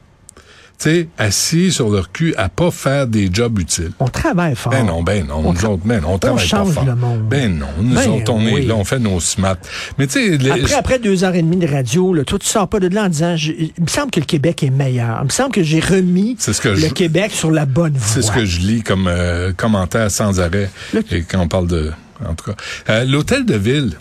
Tu 0.77 0.91
sais, 0.91 1.09
assis 1.19 1.71
sur 1.71 1.89
leur 1.89 2.11
cul 2.11 2.35
à 2.37 2.49
pas 2.49 2.71
faire 2.73 3.07
des 3.07 3.31
jobs 3.33 3.59
utiles. 3.61 3.93
On 4.01 4.09
travaille 4.09 4.57
fort. 4.57 4.73
Ben 4.73 4.85
non, 4.85 5.03
ben 5.05 5.25
non, 5.27 5.37
On 5.45 5.53
nous 5.53 5.65
autres, 5.65 5.83
ben 5.85 6.01
non, 6.01 6.15
on 6.15 6.19
travaille 6.19 6.45
change 6.47 6.73
fort. 6.73 6.85
le 6.85 6.97
monde. 6.97 7.21
Ben 7.29 7.57
non, 7.57 7.67
nous 7.81 7.95
Ben 7.95 8.11
autres, 8.11 8.33
on 8.33 8.45
oui. 8.45 8.63
est 8.63 8.67
là, 8.67 8.75
on 8.75 8.85
fait 8.85 8.99
nos 8.99 9.21
smats. 9.21 9.57
Mais 9.99 10.07
tu 10.09 10.37
sais, 10.39 10.51
Après, 10.51 10.75
après 10.75 10.99
deux 10.99 11.23
heures 11.23 11.35
et 11.37 11.43
demie 11.43 11.57
de 11.59 11.69
radio, 11.69 12.13
là, 12.13 12.25
toi, 12.25 12.39
tu 12.41 12.47
sors 12.49 12.67
pas 12.69 12.81
de 12.81 12.89
là 12.89 13.05
en 13.05 13.09
disant, 13.09 13.37
je- 13.37 13.53
il 13.53 13.73
me 13.81 13.87
semble 13.87 14.11
que 14.11 14.19
le 14.21 14.27
Québec 14.27 14.63
est 14.65 14.71
meilleur. 14.71 15.19
Il 15.23 15.27
me 15.27 15.31
semble 15.31 15.53
que 15.53 15.63
j'ai 15.63 15.81
remis 15.81 16.35
C'est 16.41 16.53
ce 16.53 16.61
que 16.61 16.69
le 16.71 16.77
je- 16.77 16.87
Québec 16.89 17.31
sur 17.33 17.53
la 17.53 17.67
bonne 17.67 17.93
voie. 17.95 18.07
c'est 18.15 18.23
ce 18.23 18.33
que 18.33 18.45
je 18.45 18.61
lis 18.61 18.83
comme 18.83 19.07
euh, 19.07 19.53
commentaire 19.57 20.11
sans 20.11 20.41
arrêt 20.41 20.71
Le- 20.93 21.05
et 21.13 21.23
quand 21.23 21.39
on 21.41 21.49
parle 21.49 21.69
de... 21.69 21.93
En 22.29 22.35
tout 22.35 22.51
cas. 22.51 22.57
Euh, 22.91 23.05
L'hôtel 23.05 23.45
de 23.45 23.55
ville, 23.57 23.97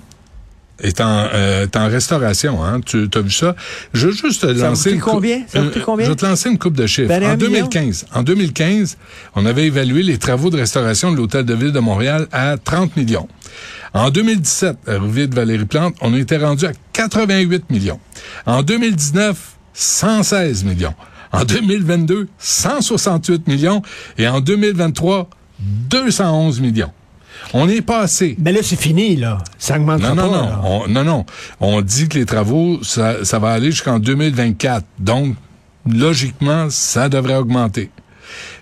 est 0.80 1.01
en, 1.01 1.27
euh, 1.34 1.63
est 1.63 1.75
en 1.75 1.88
restauration. 1.88 2.63
Hein? 2.63 2.82
Tu 2.86 3.08
as 3.13 3.22
vu 3.22 3.32
ça? 3.32 3.56
Je 3.94 4.08
veux 4.08 4.13
juste 4.13 4.42
te 4.42 4.48
lancer... 4.48 4.98
combien? 4.98 5.42
Ça 5.48 5.60
euh? 5.60 5.72
Je 5.75 6.10
vais 6.10 6.15
te 6.15 6.25
lancer 6.25 6.50
une 6.50 6.58
coupe 6.58 6.75
de 6.75 6.88
chiffres. 6.88 7.08
Ben, 7.08 7.24
en 7.24 7.36
million? 7.38 7.68
2015, 7.68 8.06
en 8.13 8.24
2015, 8.24 8.98
on 9.36 9.46
avait 9.46 9.65
évalué 9.65 10.03
les 10.03 10.18
travaux 10.18 10.50
de 10.50 10.58
restauration 10.58 11.12
de 11.12 11.18
l'Hôtel 11.18 11.46
de 11.46 11.53
Ville 11.53 11.72
de 11.72 11.80
Montréal 11.80 12.27
à 12.32 12.58
30 12.58 12.98
millions. 12.98 13.27
En 13.94 14.10
2017, 14.10 14.77
à 14.88 14.94
de 14.98 15.36
Valérie 15.36 15.65
Plante, 15.65 15.96
on 16.01 16.15
était 16.15 16.38
rendu 16.38 16.65
à 16.65 16.72
88 16.94 17.70
millions. 17.70 18.00
En 18.46 18.63
2019, 18.63 19.38
116 19.74 20.63
millions. 20.63 20.96
En 21.32 21.46
2022, 21.46 22.27
168 22.39 23.48
millions. 23.48 23.82
Et 24.18 24.27
en 24.27 24.42
2023, 24.42 25.30
211 25.60 26.60
millions. 26.60 26.92
On 27.53 27.69
est 27.69 27.81
passé. 27.81 28.36
Mais 28.39 28.51
là, 28.51 28.60
c'est 28.63 28.79
fini, 28.79 29.15
là. 29.15 29.38
Ça 29.60 29.77
augmente 29.77 30.01
Non, 30.01 30.15
non, 30.15 30.15
pas. 30.15 30.38
non. 30.38 30.50
là. 30.50 30.62
On, 30.63 30.88
non, 30.88 31.03
non. 31.03 31.25
On 31.60 31.81
dit 31.81 32.10
que 32.10 32.17
les 32.17 32.25
travaux, 32.25 32.81
ça, 32.83 33.24
ça 33.24 33.38
va 33.39 33.51
aller 33.51 33.72
jusqu'en 33.72 34.00
2024. 34.00 34.83
Donc, 35.00 35.36
logiquement, 35.89 36.67
ça 36.69 37.10
devrait 37.10 37.36
augmenter. 37.36 37.89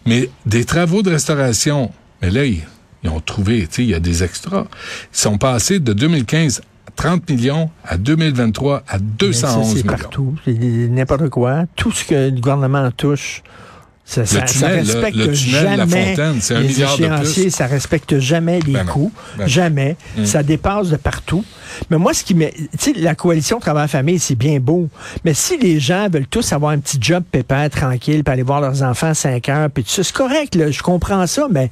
Mais 0.06 0.30
des 0.46 0.66
travaux 0.66 1.02
de 1.04 1.12
restauration, 1.12 1.92
mais 2.22 2.32
là, 2.32 2.46
ils, 2.46 2.62
ils 3.04 3.10
ont 3.10 3.20
trouvé, 3.20 3.62
tu 3.62 3.68
sais, 3.76 3.84
il 3.84 3.90
y 3.90 3.94
a 3.94 4.00
des 4.00 4.24
extras. 4.24 4.66
Ils 5.14 5.18
sont 5.18 5.38
passés 5.38 5.80
de 5.80 5.94
2015 5.94 6.62
à 6.88 6.92
30 6.96 7.30
millions 7.30 7.70
à 7.86 7.98
2023 7.98 8.84
à 8.88 8.98
Mais 8.98 9.34
ça, 9.34 9.48
211 9.48 9.68
c'est 9.68 9.74
millions. 9.76 9.88
partout. 9.88 10.36
C'est 10.44 10.54
n'importe 10.54 11.30
quoi. 11.30 11.64
Tout 11.76 11.92
ce 11.92 12.04
que 12.04 12.16
le 12.30 12.40
gouvernement 12.42 12.90
touche, 12.92 13.44
ça, 14.06 14.26
ça, 14.26 14.42
tunnel, 14.42 14.80
respecte 14.80 15.16
le 15.16 15.32
tunnel 15.32 15.64
de 15.64 15.78
la 15.78 15.86
jamais 15.86 16.16
Fontaine, 16.16 16.42
c'est 16.42 16.56
un 16.56 16.60
les 16.60 16.68
milliard 16.68 16.98
de 16.98 17.04
échéanciers, 17.04 17.44
plus. 17.44 17.52
ça 17.52 17.66
respecte 17.68 18.20
jamais 18.20 18.60
les 18.60 18.74
Ben 18.74 18.86
coûts, 18.86 19.12
Ben 19.38 19.48
jamais. 19.48 19.96
Mm. 20.18 20.26
Ça 20.26 20.44
dépasse 20.44 20.90
de 20.90 20.98
partout. 20.98 21.46
Mais 21.90 21.98
moi, 21.98 22.14
ce 22.14 22.24
qui 22.24 22.34
me, 22.36 22.50
tu 22.50 22.68
sais, 22.80 22.94
la 22.94 23.16
coalition 23.16 23.60
travail-famille, 23.60 24.20
c'est 24.20 24.36
bien 24.36 24.60
beau. 24.60 24.90
Mais 25.26 25.34
si 25.34 25.58
les 25.58 25.80
gens 25.80 26.08
veulent 26.10 26.28
tous 26.28 26.52
avoir 26.54 26.72
un 26.72 26.80
petit 26.80 26.98
job 27.00 27.24
pépère, 27.32 27.70
tranquille, 27.70 28.24
puis 28.24 28.34
aller 28.34 28.44
voir 28.44 28.62
leurs 28.62 28.84
enfants 28.84 29.08
à 29.08 29.14
5 29.14 29.50
heures, 29.50 29.70
puis 29.70 29.84
tout 29.84 29.90
ça, 29.92 30.04
c'est 30.04 30.14
correct, 30.16 30.56
là, 30.56 30.70
je 30.72 30.82
comprends 30.82 31.26
ça, 31.28 31.48
mais 31.50 31.70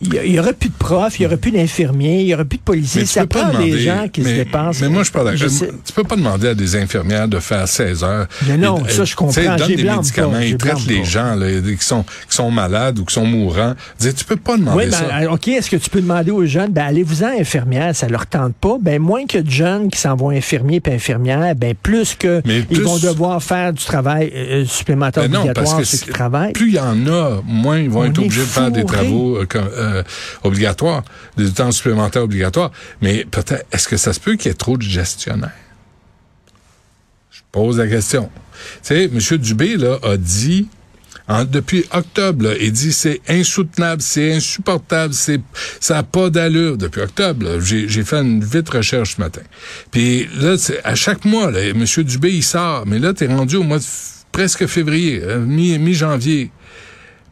il 0.00 0.14
y, 0.14 0.16
il 0.26 0.32
y 0.34 0.40
aurait 0.40 0.52
plus 0.52 0.68
de 0.70 0.74
profs, 0.74 1.18
il 1.18 1.22
y 1.24 1.26
aurait 1.26 1.36
plus 1.36 1.50
d'infirmiers, 1.50 2.20
il 2.22 2.26
y 2.28 2.34
aurait 2.34 2.44
plus 2.44 2.58
de 2.58 2.62
policiers. 2.62 3.04
Ça 3.06 3.26
prend 3.26 3.46
des 3.48 3.52
demander- 3.52 3.78
gens 3.80 4.08
qui 4.12 4.20
mais, 4.22 4.30
se 4.30 4.34
dépensent. 4.36 4.78
Mais 4.82 4.88
moi, 4.88 5.02
je 5.02 5.10
parle 5.10 5.36
sais. 5.38 5.70
Tu 5.84 5.92
peux 5.92 6.04
pas 6.04 6.16
demander 6.16 6.48
à 6.48 6.54
des 6.54 6.76
infirmières 6.76 7.28
de 7.28 7.38
faire 7.38 7.66
16 7.68 8.04
heures. 8.04 8.26
Mais 8.46 8.56
non, 8.56 8.84
Et- 8.86 8.90
ça, 8.90 9.04
je 9.04 9.10
tu 9.10 9.16
comprends. 9.16 9.32
sais, 9.32 9.44
Ils 9.44 9.56
donnent 9.56 9.68
des 9.76 9.84
médicaments, 9.84 10.30
pas, 10.32 10.44
ils 10.44 10.56
traitent 10.56 10.86
les 10.86 10.98
pas. 10.98 11.04
gens 11.04 11.34
là, 11.34 11.46
qui, 11.60 11.84
sont, 11.84 12.02
qui 12.28 12.36
sont 12.36 12.50
malades 12.50 12.98
ou 12.98 13.04
qui 13.04 13.14
sont 13.14 13.24
mourants. 13.26 13.74
Dis, 13.98 14.12
tu 14.14 14.24
peux 14.24 14.36
pas 14.36 14.56
demander 14.56 14.86
Oui, 14.86 14.92
ça. 14.92 15.04
ben, 15.08 15.28
OK, 15.28 15.48
est-ce 15.48 15.70
que 15.70 15.76
tu 15.76 15.90
peux 15.90 16.00
demander 16.00 16.30
aux 16.30 16.44
jeunes, 16.46 16.72
ben, 16.72 16.84
allez-vous-en 16.86 17.38
infirmière, 17.40 17.94
ça 17.94 18.08
leur 18.08 18.26
tente 18.26 18.54
pas? 18.54 18.76
Ben, 18.80 19.00
moins 19.20 19.26
que 19.26 19.38
de 19.38 19.50
jeunes 19.50 19.90
qui 19.90 19.98
s'en 19.98 20.16
vont 20.16 20.30
infirmiers 20.30 20.80
puis 20.80 20.92
infirmières, 20.92 21.54
ben, 21.54 21.74
plus 21.74 22.14
que 22.14 22.42
Mais 22.44 22.64
ils 22.70 22.82
vont 22.82 22.98
devoir 22.98 23.42
faire 23.42 23.72
du 23.72 23.84
travail 23.84 24.32
euh, 24.34 24.64
supplémentaire 24.66 25.24
Ben 25.24 25.32
non, 25.32 25.46
parce 25.46 25.58
obligatoire, 25.58 25.78
que 25.78 25.84
ceux 25.84 25.98
qui 25.98 26.10
travaillent. 26.10 26.52
plus 26.52 26.68
il 26.68 26.74
y 26.74 26.80
en 26.80 27.06
a, 27.06 27.40
moins 27.44 27.78
ils 27.78 27.90
vont 27.90 28.00
On 28.00 28.04
être 28.04 28.18
obligés 28.18 28.40
de 28.42 28.46
faire 28.46 28.70
des 28.70 28.84
travaux 28.84 29.36
euh, 29.36 29.46
euh, 29.54 30.02
obligatoires, 30.42 31.02
des 31.36 31.50
temps 31.50 31.72
supplémentaires 31.72 32.22
obligatoires. 32.22 32.70
Mais 33.00 33.24
peut-être, 33.24 33.64
est-ce 33.72 33.88
que 33.88 33.96
ça 33.96 34.12
se 34.12 34.20
peut 34.20 34.36
qu'il 34.36 34.50
y 34.50 34.52
ait 34.52 34.54
trop 34.54 34.76
de 34.76 34.82
gestionnaires? 34.82 35.50
Je 37.30 37.40
pose 37.52 37.78
la 37.78 37.88
question. 37.88 38.30
Tu 38.82 38.94
sais, 38.94 39.04
M. 39.04 39.38
Dubé 39.38 39.76
là, 39.76 39.98
a 40.02 40.16
dit, 40.16 40.68
en- 41.30 41.44
depuis 41.44 41.84
octobre, 41.92 42.44
là, 42.48 42.54
il 42.60 42.72
dit 42.72 42.92
c'est 42.92 43.20
insoutenable, 43.28 44.02
c'est 44.02 44.32
insupportable, 44.32 45.14
c'est 45.14 45.40
ça 45.80 45.94
n'a 45.94 46.02
pas 46.02 46.28
d'allure. 46.30 46.76
Depuis 46.76 47.00
octobre, 47.00 47.60
j'ai 47.60 48.04
fait 48.04 48.20
une 48.20 48.42
vite 48.44 48.68
recherche 48.68 49.16
ce 49.16 49.20
matin. 49.20 49.42
Puis 49.90 50.28
là, 50.40 50.56
à 50.84 50.94
chaque 50.94 51.24
mois, 51.24 51.50
là, 51.50 51.60
M. 51.62 51.84
Dubé, 52.04 52.30
il 52.32 52.42
sort. 52.42 52.84
Mais 52.86 52.98
là, 52.98 53.12
tu 53.14 53.24
es 53.24 53.26
rendu 53.28 53.56
au 53.56 53.62
mois 53.62 53.78
de 53.78 53.84
presque 54.32 54.66
février, 54.66 55.20
euh, 55.22 55.38
mi- 55.40 55.78
mi-janvier. 55.78 56.50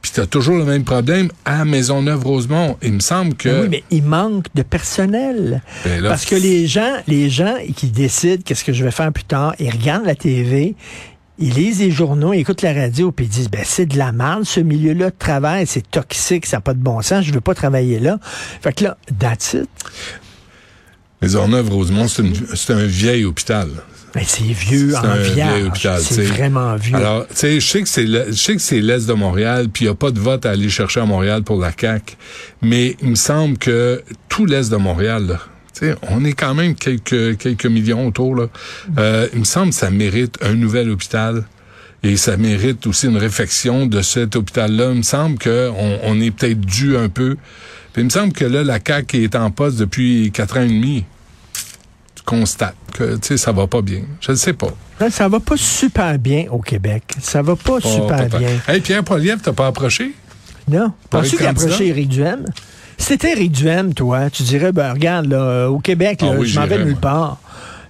Puis 0.01 0.13
tu 0.15 0.21
as 0.21 0.27
toujours 0.27 0.57
le 0.57 0.65
même 0.65 0.85
problème 0.85 1.29
à 1.45 1.65
Maisonneuve-Rosemont. 1.65 2.77
Il 2.83 2.93
me 2.93 3.01
semble 3.01 3.35
que... 3.35 3.63
Oui, 3.63 3.69
mais 3.69 3.85
il 3.91 4.05
manque 4.05 4.47
de 4.55 4.63
personnel. 4.63 5.61
Ben 5.85 6.01
là, 6.01 6.11
Parce 6.11 6.25
que 6.25 6.37
les 6.37 6.69
gens, 6.69 6.93
les 7.09 7.29
gens 7.29 7.57
qui 7.77 7.89
décident 7.89 8.41
qu'est-ce 8.45 8.63
que 8.65 8.73
je 8.73 8.85
vais 8.85 8.93
faire 8.93 9.13
plus 9.13 9.25
tard, 9.25 9.55
ils 9.59 9.71
regardent 9.71 10.07
la 10.07 10.15
TV, 10.15 10.77
ils 11.39 11.53
lisent 11.55 11.81
les 11.81 11.91
journaux, 11.91 12.33
ils 12.33 12.41
écoutent 12.41 12.63
la 12.63 12.73
radio, 12.75 13.13
puis 13.13 13.27
ils 13.27 13.29
disent, 13.29 13.51
ben, 13.51 13.63
c'est 13.65 13.87
de 13.87 13.97
la 13.97 14.13
merde, 14.13 14.45
ce 14.45 14.61
milieu-là 14.61 15.11
de 15.11 15.15
travail, 15.19 15.67
c'est 15.67 15.89
toxique, 15.91 16.47
ça 16.47 16.57
n'a 16.57 16.61
pas 16.61 16.75
de 16.75 16.81
bon 16.81 17.01
sens, 17.03 17.25
je 17.25 17.33
veux 17.33 17.41
pas 17.41 17.55
travailler 17.55 17.99
là. 18.01 18.19
Fait 18.63 18.73
que 18.73 18.85
là, 18.85 18.97
that's 19.19 19.55
it. 19.55 19.69
Maisonneuve-Rosemont, 21.23 22.07
c'est 22.09 22.23
une- 22.23 22.35
c'est 22.55 22.73
un 22.73 22.85
vieil 22.87 23.25
hôpital. 23.25 23.69
Ben, 24.15 24.23
c'est 24.27 24.43
vieux, 24.45 24.95
en 24.97 25.17
vierge. 25.17 25.65
hôpital, 25.67 26.01
C'est 26.01 26.23
vraiment 26.23 26.75
vieux. 26.77 26.97
Alors, 26.97 27.27
tu 27.29 27.35
sais, 27.37 27.61
je 27.61 27.67
sais 27.69 27.83
que 27.83 27.89
c'est 27.89 28.05
le- 28.05 28.27
je 28.29 28.33
sais 28.37 28.55
que 28.57 28.63
c'est 28.63 28.81
l'est 28.81 29.07
de 29.07 29.13
Montréal, 29.13 29.69
puis 29.73 29.85
il 29.85 29.89
n'y 29.89 29.93
a 29.93 29.95
pas 29.95 30.11
de 30.11 30.19
vote 30.19 30.47
à 30.47 30.51
aller 30.51 30.69
chercher 30.71 31.01
à 31.01 31.05
Montréal 31.05 31.43
pour 31.43 31.61
la 31.61 31.73
CAQ, 31.79 32.17
mais 32.63 32.97
il 33.03 33.11
me 33.11 33.15
semble 33.17 33.59
que 33.59 34.03
tout 34.29 34.47
l'est 34.47 34.71
de 34.71 34.77
Montréal, 34.77 35.27
là, 35.27 35.41
on 36.03 36.25
est 36.25 36.33
quand 36.33 36.55
même 36.55 36.75
quelques 36.75 37.39
quelques 37.39 37.67
millions 37.67 38.07
autour 38.07 38.35
là. 38.35 38.47
Euh, 38.99 39.29
il 39.33 39.41
me 39.41 39.45
semble 39.45 39.71
que 39.71 39.77
ça 39.77 39.91
mérite 39.91 40.39
un 40.43 40.55
nouvel 40.55 40.91
hôpital. 40.91 41.45
Et 42.05 42.17
ça 42.17 42.37
mérite 42.37 42.87
aussi 42.87 43.07
une 43.07 43.17
réflexion 43.17 43.87
de 43.87 44.03
cet 44.03 44.37
hôpital-là. 44.37 44.91
Il 44.93 44.99
me 44.99 45.03
semble 45.03 45.37
qu'on 45.37 45.99
on 46.05 46.21
est 46.21 46.31
peut-être 46.31 46.61
dû 46.61 46.97
un 46.97 47.09
peu. 47.09 47.37
Puis 47.93 48.03
il 48.03 48.05
me 48.05 48.11
semble 48.11 48.33
que 48.33 48.45
là, 48.45 48.63
la 48.63 48.79
CAQ 48.85 49.25
est 49.25 49.35
en 49.35 49.51
poste 49.51 49.79
depuis 49.79 50.31
quatre 50.33 50.59
ans 50.59 50.63
et 50.63 50.69
demi. 50.69 51.05
Tu 52.15 52.23
constates 52.25 52.77
que 52.95 53.17
tu 53.17 53.27
sais, 53.27 53.37
ça 53.37 53.51
va 53.51 53.67
pas 53.67 53.83
bien. 53.83 54.03
Je 54.21 54.31
ne 54.31 54.37
sais 54.37 54.53
pas. 54.53 54.73
Là, 55.01 55.11
ça 55.11 55.29
va 55.29 55.41
pas 55.41 55.57
super 55.57 56.17
bien 56.21 56.45
au 56.53 56.61
Québec. 56.61 57.03
Ça 57.21 57.43
va 57.43 57.57
pas 57.57 57.81
super 57.81 58.29
bien. 58.29 58.61
Hey, 58.69 58.81
Pierre 58.81 59.03
Poilievre, 59.03 59.43
t'as 59.43 59.53
pas 59.53 59.67
approché? 59.67 60.13
Non. 60.69 60.93
Penses-tu 61.11 61.37
qu'il 61.37 61.47
a 61.47 61.51
approché 61.51 61.89
Éric 61.89 62.09
Duhem? 62.09 62.45
C'était 62.99 63.33
Éric 63.33 63.53
Duhem, 63.53 63.95
toi, 63.95 64.29
tu 64.31 64.43
dirais, 64.43 64.73
ben 64.73 64.93
regarde, 64.93 65.27
là, 65.27 65.37
euh, 65.39 65.67
au 65.69 65.79
Québec, 65.79 66.19
Ah 66.23 66.27
là, 66.27 66.33
oui, 66.39 66.47
je 66.49 66.59
m'en 66.59 66.67
vais 66.67 66.85
nulle 66.85 66.97
part. 66.97 67.39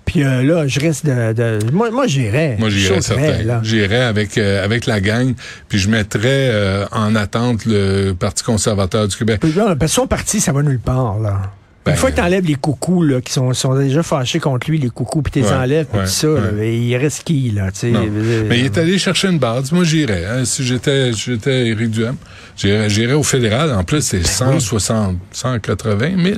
Puis 0.04 0.22
euh, 0.22 0.42
là, 0.42 0.66
je 0.66 0.80
risque 0.80 1.04
de... 1.04 1.32
de- 1.32 1.58
Moi, 1.72 1.90
moi 1.90 2.06
j'irais. 2.06 2.56
Moi, 2.58 2.70
sauterais, 2.70 3.00
certain. 3.02 3.42
là. 3.44 3.60
J'irais 3.62 4.04
avec 4.04 4.38
euh, 4.38 4.64
avec 4.64 4.86
la 4.86 5.00
gang, 5.00 5.34
puis 5.68 5.78
je 5.78 5.90
mettrais 5.90 6.48
euh, 6.50 6.86
en 6.92 7.14
attente 7.14 7.64
le 7.66 8.12
Parti 8.12 8.42
conservateur 8.42 9.06
du 9.08 9.16
Québec. 9.16 9.40
Puis 9.40 9.52
là, 9.52 9.76
parce 9.76 9.90
que 9.92 9.94
son 9.96 10.06
parti, 10.06 10.40
ça 10.40 10.52
va 10.52 10.62
nulle 10.62 10.78
part, 10.78 11.18
là. 11.18 11.52
Ben, 11.88 11.92
Une 11.92 11.98
fois 11.98 12.10
que 12.10 12.16
t'enlèves 12.16 12.44
les 12.44 12.54
coucous, 12.54 13.02
là, 13.02 13.20
qui 13.20 13.32
sont, 13.32 13.52
sont 13.54 13.74
déjà 13.78 14.02
fâchés 14.02 14.38
contre 14.40 14.70
lui, 14.70 14.78
les 14.78 14.90
coucous, 14.90 15.22
puis 15.22 15.32
t'es 15.32 15.42
Ouais, 15.42 15.52
enlèves, 15.52 15.86
puis 15.86 15.98
ouais, 15.98 16.04
tout 16.04 16.10
ça, 16.10 16.28
ouais. 16.28 16.76
il 16.78 16.96
reste 16.96 17.24
qui, 17.24 17.50
là, 17.50 17.70
tu 17.72 17.78
sais? 17.80 17.92
Euh, 17.94 18.44
Mais 18.48 18.58
il 18.60 18.64
est 18.66 18.78
allé 18.78 18.98
chercher 18.98 19.28
une 19.28 19.38
base. 19.38 19.72
Moi, 19.72 19.84
j'irais. 19.84 20.24
hein. 20.26 20.44
Si 20.44 20.64
j'étais 20.64 21.12
j'étais 21.12 21.66
Éric 21.68 21.90
Duhem, 21.90 22.16
j'irais 22.56 22.88
j'irais 22.90 23.14
au 23.14 23.22
fédéral. 23.22 23.72
En 23.72 23.84
plus, 23.84 24.02
c'est 24.02 24.26
160, 24.26 25.16
180 25.32 26.10
000 26.24 26.36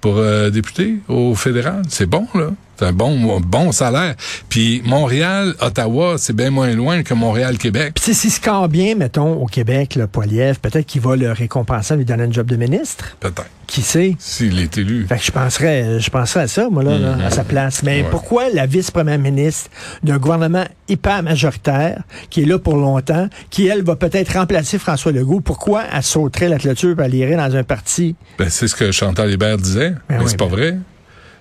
pour 0.00 0.16
euh, 0.18 0.50
député 0.50 0.96
au 1.08 1.34
fédéral. 1.34 1.82
C'est 1.88 2.06
bon, 2.06 2.26
là. 2.34 2.50
C'est 2.80 2.86
un 2.86 2.92
bon, 2.94 3.40
bon 3.40 3.72
salaire. 3.72 4.14
Puis 4.48 4.80
Montréal, 4.86 5.54
Ottawa, 5.60 6.14
c'est 6.16 6.32
bien 6.34 6.50
moins 6.50 6.72
loin 6.72 7.02
que 7.02 7.12
Montréal-Québec. 7.12 7.92
Puis 8.02 8.14
s'il 8.14 8.30
score 8.30 8.68
bien, 8.70 8.94
mettons, 8.94 9.34
au 9.34 9.44
Québec, 9.44 9.96
le 9.96 10.06
Poiliev, 10.06 10.58
peut-être 10.60 10.86
qu'il 10.86 11.02
va 11.02 11.14
le 11.14 11.30
récompenser, 11.30 11.94
lui 11.96 12.06
donner 12.06 12.22
un 12.22 12.32
job 12.32 12.46
de 12.46 12.56
ministre. 12.56 13.16
Peut-être. 13.20 13.44
Qui 13.66 13.82
sait? 13.82 14.16
S'il 14.18 14.58
est 14.60 14.78
élu. 14.78 15.04
Fait 15.06 15.18
que 15.18 15.22
je 15.24 15.30
penserais, 15.30 16.00
je 16.00 16.10
penserais 16.10 16.40
à 16.40 16.48
ça, 16.48 16.68
moi, 16.70 16.82
là, 16.82 16.98
là, 16.98 17.16
à 17.26 17.30
sa 17.30 17.44
place. 17.44 17.82
Mais 17.82 18.00
Ouais. 18.02 18.08
pourquoi 18.10 18.44
la 18.52 18.64
vice-première 18.64 19.18
ministre 19.18 19.68
d'un 20.02 20.16
gouvernement 20.16 20.64
hyper 20.88 21.22
majoritaire, 21.22 22.02
qui 22.30 22.42
est 22.42 22.46
là 22.46 22.58
pour 22.58 22.76
longtemps, 22.76 23.28
qui, 23.50 23.66
elle, 23.66 23.84
va 23.84 23.94
peut-être 23.94 24.32
remplacer 24.38 24.78
François 24.78 25.12
Legault, 25.12 25.40
pourquoi 25.40 25.82
elle 25.94 26.02
sauterait 26.02 26.48
la 26.48 26.58
clôture 26.58 26.98
et 26.98 27.04
elle 27.04 27.14
irait 27.14 27.36
dans 27.36 27.54
un 27.54 27.62
parti? 27.62 28.16
Ben, 28.38 28.48
c'est 28.48 28.66
ce 28.68 28.74
que 28.74 28.90
Chantal 28.90 29.30
Hébert 29.30 29.58
disait. 29.58 29.90
Ben 29.90 29.98
mais 30.08 30.18
oui, 30.20 30.24
c'est 30.28 30.36
pas 30.38 30.46
ben- 30.46 30.50
vrai. 30.56 30.78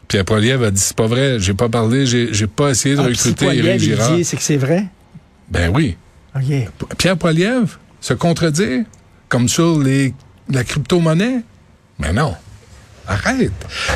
Pierre 0.09 0.25
Poilievre 0.25 0.65
a 0.65 0.71
dit 0.71 0.81
c'est 0.81 0.95
pas 0.95 1.07
vrai. 1.07 1.39
J'ai 1.39 1.53
pas 1.53 1.69
parlé, 1.69 2.05
j'ai, 2.05 2.47
pas 2.47 2.71
essayé 2.71 2.95
de 2.95 3.01
Ah, 3.01 3.05
recruter 3.05 3.45
Éric 3.45 3.79
Girard. 3.79 4.15
dit, 4.15 4.25
c'est 4.25 4.35
que 4.35 4.43
c'est 4.43 4.57
vrai? 4.57 4.85
Ben 5.49 5.71
oui. 5.73 5.95
Pierre 6.97 7.15
Poilievre 7.17 7.79
se 8.01 8.13
contredire 8.13 8.83
comme 9.29 9.47
sur 9.47 9.79
les 9.79 10.13
la 10.49 10.63
crypto-monnaie? 10.63 11.41
Mais 11.99 12.11
non. 12.11 12.33
Arrête. 13.07 13.51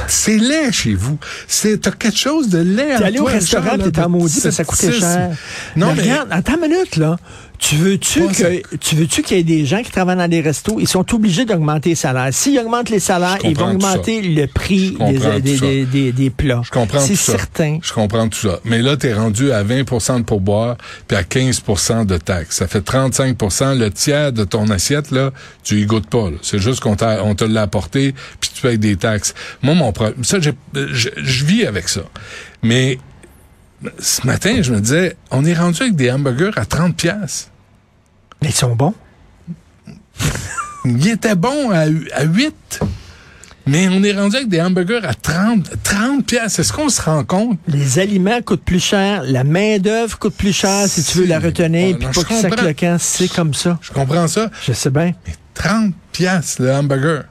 C'est 0.07 0.37
laid 0.37 0.71
chez 0.71 0.93
vous. 0.93 1.17
C'est 1.47 1.81
t'as 1.81 1.91
quelque 1.91 2.17
chose 2.17 2.49
de 2.49 2.59
laid. 2.59 2.97
T'es 2.97 3.03
en 3.03 3.07
allé 3.07 3.19
au 3.19 3.25
restaurant, 3.25 3.77
t'es 3.77 3.99
en 3.99 4.09
maudit 4.09 4.39
parce 4.41 4.43
que 4.43 4.51
ça 4.51 4.63
coûtait 4.63 4.91
cher. 4.91 5.31
Non, 5.75 5.93
mais, 5.95 6.01
regarde, 6.01 6.27
attends 6.31 6.55
une 6.55 6.69
minute, 6.69 6.95
là. 6.95 7.17
Tu 7.69 7.75
veux-tu 7.77 8.27
que 8.27 8.75
tu 8.77 8.95
veux-tu 8.95 9.21
qu'il 9.23 9.37
y 9.37 9.39
ait 9.39 9.43
des 9.43 9.65
gens 9.65 9.81
qui 9.83 9.89
travaillent 9.89 10.17
dans 10.17 10.27
des 10.27 10.41
restos, 10.41 10.79
ils 10.81 10.87
sont 10.87 11.05
obligés 11.15 11.45
d'augmenter 11.45 11.89
les 11.91 11.95
salaires. 11.95 12.27
S'ils 12.33 12.59
augmentent 12.59 12.89
les 12.89 12.99
salaires, 12.99 13.37
ils 13.45 13.55
vont 13.55 13.71
augmenter 13.71 14.21
le 14.21 14.47
prix 14.47 14.97
des, 14.99 15.41
des, 15.41 15.85
des, 15.85 16.11
des- 16.11 16.29
plats. 16.29 16.61
Je 16.65 16.71
comprends 16.71 16.99
C'est 16.99 17.13
tout 17.13 17.19
ça. 17.19 17.37
certain. 17.37 17.79
Je 17.81 17.93
comprends 17.93 18.27
tout 18.27 18.37
ça. 18.49 18.59
Mais 18.65 18.79
là, 18.81 18.97
tu 18.97 19.07
es 19.07 19.13
rendu 19.13 19.53
à 19.53 19.63
20% 19.63 20.17
de 20.17 20.23
pourboire 20.23 20.75
puis 21.07 21.15
à 21.15 21.23
15% 21.23 22.05
de 22.05 22.17
taxes. 22.17 22.57
Ça 22.57 22.67
fait 22.67 22.85
35% 22.85 23.77
Le 23.77 23.89
tiers 23.91 24.33
de 24.33 24.43
ton 24.43 24.69
assiette, 24.69 25.11
là, 25.11 25.31
tu 25.63 25.79
y 25.79 25.85
goûtes 25.85 26.07
pas. 26.09 26.29
C'est 26.41 26.59
juste 26.59 26.81
qu'on 26.81 26.95
t'a- 26.97 27.23
on 27.23 27.33
te 27.33 27.45
l'a 27.45 27.61
apporté 27.61 28.13
puis 28.41 28.51
tu 28.53 28.61
payes 28.61 28.77
des 28.77 28.97
taxes. 28.97 29.33
Moi, 29.61 29.73
mon 29.73 29.93
problème, 29.93 30.23
ça, 30.25 30.39
j'ai- 30.41 30.51
je, 30.75 31.09
je 31.15 31.45
vis 31.45 31.65
avec 31.65 31.87
ça. 31.87 32.01
Mais 32.61 32.97
ce 33.99 34.27
matin, 34.27 34.57
je 34.61 34.73
me 34.73 34.81
disais, 34.81 35.15
on 35.31 35.45
est 35.45 35.53
rendu 35.53 35.81
avec 35.81 35.95
des 35.95 36.11
hamburgers 36.11 36.51
à 36.57 36.65
30 36.65 36.97
pièces. 36.97 37.51
Mais 38.43 38.49
ils 38.49 38.55
sont 38.55 38.75
bons. 38.75 38.93
Il 40.85 41.07
était 41.07 41.35
bon 41.35 41.71
à, 41.71 41.85
à 42.13 42.23
8. 42.25 42.81
Mais 43.65 43.87
on 43.87 44.03
est 44.03 44.11
rendu 44.11 44.35
avec 44.35 44.49
des 44.49 44.61
hamburgers 44.61 44.99
à 45.03 45.13
30, 45.13 45.69
30 45.81 46.25
pièces. 46.25 46.59
Est-ce 46.59 46.73
qu'on 46.73 46.89
se 46.89 47.01
rend 47.01 47.23
compte? 47.23 47.57
Les 47.69 47.99
aliments 47.99 48.41
coûtent 48.41 48.65
plus 48.65 48.83
cher, 48.83 49.23
la 49.25 49.45
main-d'œuvre 49.45 50.19
coûte 50.19 50.35
plus 50.35 50.51
cher 50.51 50.89
si 50.89 51.01
tu 51.05 51.19
veux 51.19 51.25
la 51.25 51.39
retenir, 51.39 51.97
puis 51.97 52.05
pas 52.07 52.23
que 52.23 52.33
ça 52.33 52.97
c'est 52.99 53.33
comme 53.33 53.53
ça. 53.53 53.79
Je 53.81 53.93
comprends 53.93 54.27
ça. 54.27 54.51
Je 54.67 54.73
sais 54.73 54.89
bien. 54.89 55.13
Mais 55.25 55.33
30 55.53 55.93
pièces 56.11 56.59
le 56.59 56.73
hamburger. 56.73 57.23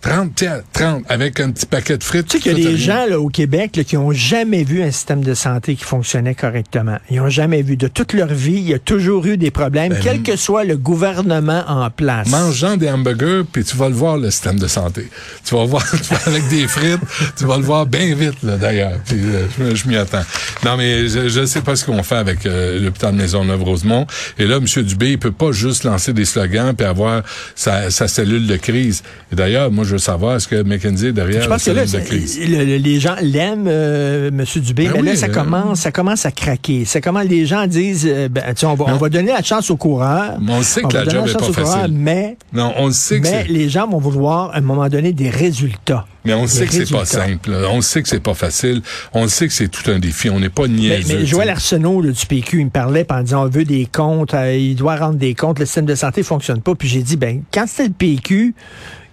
30 0.00 0.32
pièces, 0.32 0.62
30, 0.74 1.04
avec 1.08 1.40
un 1.40 1.50
petit 1.50 1.66
paquet 1.66 1.98
de 1.98 2.04
frites. 2.04 2.26
Tu 2.28 2.38
sais 2.38 2.42
qu'il 2.42 2.58
y 2.58 2.66
a 2.66 2.70
des 2.70 2.76
gens 2.76 3.06
là, 3.06 3.18
au 3.18 3.28
Québec 3.28 3.76
là, 3.76 3.82
qui 3.82 3.96
ont 3.96 4.12
jamais 4.12 4.62
vu 4.62 4.82
un 4.82 4.92
système 4.92 5.24
de 5.24 5.34
santé 5.34 5.74
qui 5.74 5.84
fonctionnait 5.84 6.36
correctement. 6.36 6.98
Ils 7.10 7.20
ont 7.20 7.28
jamais 7.28 7.62
vu. 7.62 7.76
De 7.76 7.88
toute 7.88 8.12
leur 8.12 8.28
vie, 8.28 8.52
il 8.58 8.68
y 8.68 8.74
a 8.74 8.78
toujours 8.78 9.26
eu 9.26 9.36
des 9.36 9.50
problèmes, 9.50 9.92
Ben, 9.92 10.00
quel 10.02 10.22
que 10.22 10.36
soit 10.36 10.64
le 10.64 10.76
gouvernement 10.76 11.64
en 11.66 11.90
place. 11.90 12.28
Mangeant 12.28 12.76
des 12.76 12.88
hamburgers, 12.88 13.42
puis 13.50 13.64
tu 13.64 13.76
vas 13.76 13.88
le 13.88 13.94
voir, 13.94 14.18
le 14.18 14.30
système 14.30 14.58
de 14.58 14.68
santé. 14.68 15.08
Tu 15.44 15.54
vas 15.54 15.64
voir, 15.64 15.84
avec 16.26 16.46
des 16.48 16.68
frites, 16.68 17.00
tu 17.36 17.44
vas 17.44 17.56
le 17.56 17.64
voir 17.64 17.86
bien 17.86 18.14
vite, 18.14 18.42
là, 18.44 18.56
d'ailleurs. 18.56 18.98
Puis 19.04 19.18
euh, 19.18 19.46
je, 19.58 19.74
je 19.74 19.88
m'y 19.88 19.96
attends. 19.96 20.24
Non, 20.64 20.76
mais 20.76 21.08
je 21.08 21.40
ne 21.40 21.46
sais 21.46 21.60
pas 21.60 21.74
ce 21.74 21.84
qu'on 21.84 22.02
fait 22.04 22.16
avec 22.16 22.46
euh, 22.46 22.78
l'hôpital 22.78 23.14
Maisonneuve-Rosemont. 23.14 24.06
Et 24.38 24.46
là, 24.46 24.56
M. 24.56 24.82
Dubé, 24.84 25.12
il 25.12 25.18
peut 25.18 25.32
pas 25.32 25.50
juste 25.50 25.82
lancer 25.82 26.12
des 26.12 26.24
slogans 26.24 26.74
puis 26.74 26.86
avoir 26.86 27.22
sa, 27.56 27.90
sa 27.90 28.06
cellule 28.06 28.46
de 28.46 28.56
crise. 28.56 29.02
Et 29.32 29.34
d'ailleurs, 29.34 29.70
moi, 29.72 29.84
je 29.88 29.92
veux 29.92 29.98
savoir, 29.98 30.36
est-ce 30.36 30.46
que 30.46 30.62
McKenzie 30.62 31.06
est 31.08 31.12
derrière 31.12 31.42
Je 31.42 31.48
pense 31.48 31.64
que 31.64 31.70
là, 31.72 31.84
le- 31.84 32.64
le- 32.64 32.76
les 32.76 33.00
gens 33.00 33.16
l'aiment, 33.20 33.66
euh, 33.66 34.28
M. 34.28 34.44
Dubé, 34.56 34.84
Ben 34.88 35.02
mais 35.02 35.10
là, 35.12 35.16
ça 35.16 35.26
euh, 35.26 35.32
commence, 35.32 35.80
ça 35.80 35.90
commence 35.90 36.24
à 36.26 36.30
craquer. 36.30 36.84
C'est 36.84 37.00
comment 37.00 37.22
les 37.22 37.46
gens 37.46 37.66
disent, 37.66 38.06
euh, 38.08 38.28
ben, 38.28 38.44
on, 38.62 38.74
va, 38.74 38.84
on 38.88 38.96
va 38.96 39.08
donner 39.08 39.32
la 39.32 39.42
chance 39.42 39.70
aux 39.70 39.76
coureurs. 39.76 40.38
Mais 40.40 40.52
on 40.52 40.62
sait 40.62 40.82
que 40.82 40.86
On 40.86 40.90
la 40.90 41.04
job 41.08 41.26
est 41.26 41.32
chance 41.32 41.50
pas 41.50 41.64
facile. 41.64 41.92
mais, 41.92 42.36
Non, 42.52 42.72
on 42.78 42.90
sait 42.92 43.18
mais 43.20 43.44
les 43.48 43.68
gens 43.68 43.88
vont 43.88 43.98
vouloir, 43.98 44.50
à 44.52 44.58
un 44.58 44.60
moment 44.60 44.88
donné, 44.88 45.12
des 45.12 45.30
résultats. 45.30 46.06
Mais 46.24 46.34
on 46.34 46.46
sait 46.46 46.66
que 46.66 46.72
c'est 46.74 46.90
pas 46.90 47.06
simple. 47.06 47.50
On 47.70 47.80
sait 47.80 48.02
que 48.02 48.08
c'est 48.08 48.20
pas 48.20 48.34
facile. 48.34 48.82
On 49.14 49.28
sait 49.28 49.46
que 49.46 49.52
c'est 49.54 49.68
tout 49.68 49.90
un 49.90 49.98
défi. 49.98 50.28
On 50.28 50.38
n'est 50.40 50.50
pas 50.50 50.64
Mais, 50.64 50.68
niaiseux. 50.68 51.14
mais 51.16 51.20
tu 51.24 51.26
Joël. 51.26 51.48
Arsenault 51.48 52.02
là, 52.02 52.10
du 52.12 52.26
PQ, 52.26 52.58
il 52.60 52.64
me 52.66 52.70
parlait 52.70 53.06
en 53.10 53.22
disant 53.22 53.44
on 53.46 53.48
veut 53.48 53.64
des 53.64 53.86
comptes, 53.90 54.34
euh, 54.34 54.54
il 54.54 54.74
doit 54.74 54.96
rendre 54.96 55.14
des 55.16 55.34
comptes, 55.34 55.58
le 55.58 55.64
système 55.64 55.86
de 55.86 55.94
santé 55.94 56.22
fonctionne 56.22 56.60
pas. 56.60 56.74
Puis 56.74 56.86
j'ai 56.88 57.00
dit 57.02 57.16
ben 57.16 57.40
quand 57.54 57.64
c'était 57.66 57.84
le 57.88 57.94
PQ 57.94 58.54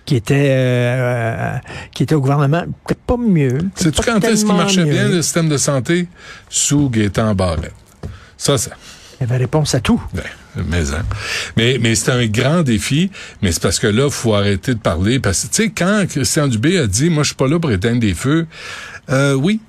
qui 0.05 0.15
était 0.15 0.47
euh, 0.49 1.57
qui 1.93 2.03
était 2.03 2.15
au 2.15 2.21
gouvernement, 2.21 2.63
peut-être 2.85 3.01
pas 3.01 3.17
mieux. 3.17 3.57
Sais-tu 3.75 4.01
quand 4.01 4.23
est-ce 4.23 4.45
qu'il 4.45 4.55
marchait 4.55 4.85
mieux. 4.85 4.91
bien, 4.91 5.07
le 5.07 5.21
système 5.21 5.49
de 5.49 5.57
santé? 5.57 6.07
Sous 6.49 6.89
Gaétan 6.89 7.33
Barrette. 7.35 7.73
Ça, 8.37 8.57
c'est... 8.57 8.71
Il 9.19 9.21
y 9.21 9.23
avait 9.23 9.37
réponse 9.37 9.73
à 9.73 9.79
tout. 9.79 10.01
Ben, 10.13 10.23
mais, 10.69 10.93
hein. 10.93 11.03
mais, 11.55 11.77
mais 11.81 11.95
c'est 11.95 12.11
un 12.11 12.25
grand 12.25 12.63
défi, 12.63 13.11
mais 13.41 13.51
c'est 13.51 13.61
parce 13.61 13.79
que 13.79 13.87
là, 13.87 14.09
faut 14.09 14.35
arrêter 14.35 14.73
de 14.73 14.79
parler. 14.79 15.19
Parce 15.19 15.43
que, 15.43 15.47
tu 15.47 15.63
sais, 15.63 15.69
quand 15.69 16.05
Christian 16.07 16.47
Dubé 16.47 16.77
a 16.77 16.87
dit, 16.87 17.09
moi, 17.09 17.23
je 17.23 17.27
suis 17.27 17.35
pas 17.35 17.47
là 17.47 17.59
pour 17.59 17.71
éteindre 17.71 17.99
des 17.99 18.13
feux, 18.13 18.45
euh, 19.09 19.33
oui. 19.33 19.61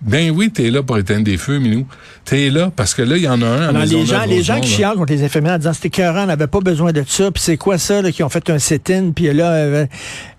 Ben 0.00 0.30
oui, 0.30 0.50
t'es 0.50 0.70
là 0.70 0.82
pour 0.82 0.96
éteindre 0.96 1.24
des 1.24 1.36
feux, 1.36 1.58
Minou. 1.58 1.84
T'es 2.24 2.50
là, 2.50 2.70
parce 2.74 2.94
que 2.94 3.02
là, 3.02 3.16
il 3.16 3.22
y 3.24 3.28
en 3.28 3.42
a 3.42 3.46
un 3.46 3.68
Alors, 3.70 3.84
les 3.84 4.06
gens, 4.06 4.24
les 4.26 4.42
gens 4.42 4.60
qui 4.60 4.68
chialent 4.68 4.96
contre 4.96 5.12
les 5.12 5.24
infirmières 5.24 5.54
en 5.54 5.58
disant 5.58 5.72
c'était 5.72 5.88
écœurant, 5.88 6.22
on 6.22 6.26
n'avait 6.26 6.46
pas 6.46 6.60
besoin 6.60 6.92
de 6.92 7.02
ça, 7.06 7.30
puis 7.32 7.42
c'est 7.42 7.56
quoi 7.56 7.78
ça, 7.78 8.00
là, 8.00 8.12
qui 8.12 8.22
ont 8.22 8.28
fait 8.28 8.48
un 8.50 8.58
sit-in, 8.58 9.10
puis 9.10 9.32
là, 9.32 9.50
euh, 9.52 9.86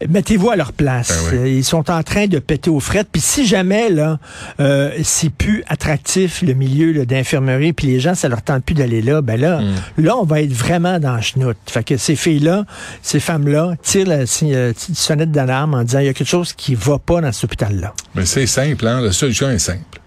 mettez-vous 0.07 0.49
à 0.51 0.55
leur 0.55 0.71
place. 0.71 1.09
Ben 1.09 1.31
oui. 1.31 1.37
Euh, 1.39 1.57
Ils 1.57 1.63
sont 1.65 1.89
en 1.91 2.03
train 2.03 2.27
de 2.27 2.39
péter 2.39 2.69
aux 2.69 2.79
frettes, 2.79 3.09
puis 3.11 3.21
si 3.21 3.45
jamais, 3.45 3.89
là, 3.89 4.19
euh, 4.59 4.91
c'est 5.03 5.29
plus 5.31 5.63
attractif, 5.67 6.41
le 6.41 6.53
milieu 6.53 7.05
d'infirmerie, 7.05 7.73
puis 7.73 7.87
les 7.87 7.99
gens, 7.99 8.15
ça 8.15 8.29
leur 8.29 8.41
tente 8.43 8.63
plus 8.63 8.75
d'aller 8.75 9.01
là, 9.01 9.21
ben 9.21 9.39
là, 9.39 9.59
Mm. 9.59 10.03
là, 10.03 10.15
on 10.17 10.23
va 10.23 10.41
être 10.41 10.53
vraiment 10.53 10.99
dans 10.99 11.15
la 11.15 11.21
chenoute. 11.21 11.57
Fait 11.67 11.83
que 11.83 11.97
ces 11.97 12.15
filles-là, 12.15 12.65
ces 13.01 13.19
femmes-là, 13.19 13.73
tirent 13.83 14.07
la 14.07 14.19
euh, 14.43 14.73
sonnette 14.93 15.31
d'alarme 15.31 15.73
en 15.73 15.83
disant 15.83 15.99
il 15.99 16.05
y 16.05 16.09
a 16.09 16.13
quelque 16.13 16.27
chose 16.27 16.53
qui 16.53 16.75
va 16.75 16.97
pas 16.97 17.19
dans 17.19 17.31
cet 17.31 17.43
hôpital-là. 17.45 17.93
Mais 18.15 18.25
c'est 18.25 18.45
simple, 18.47 18.87
hein. 18.87 19.01
La 19.01 19.11
simple. 19.57 20.01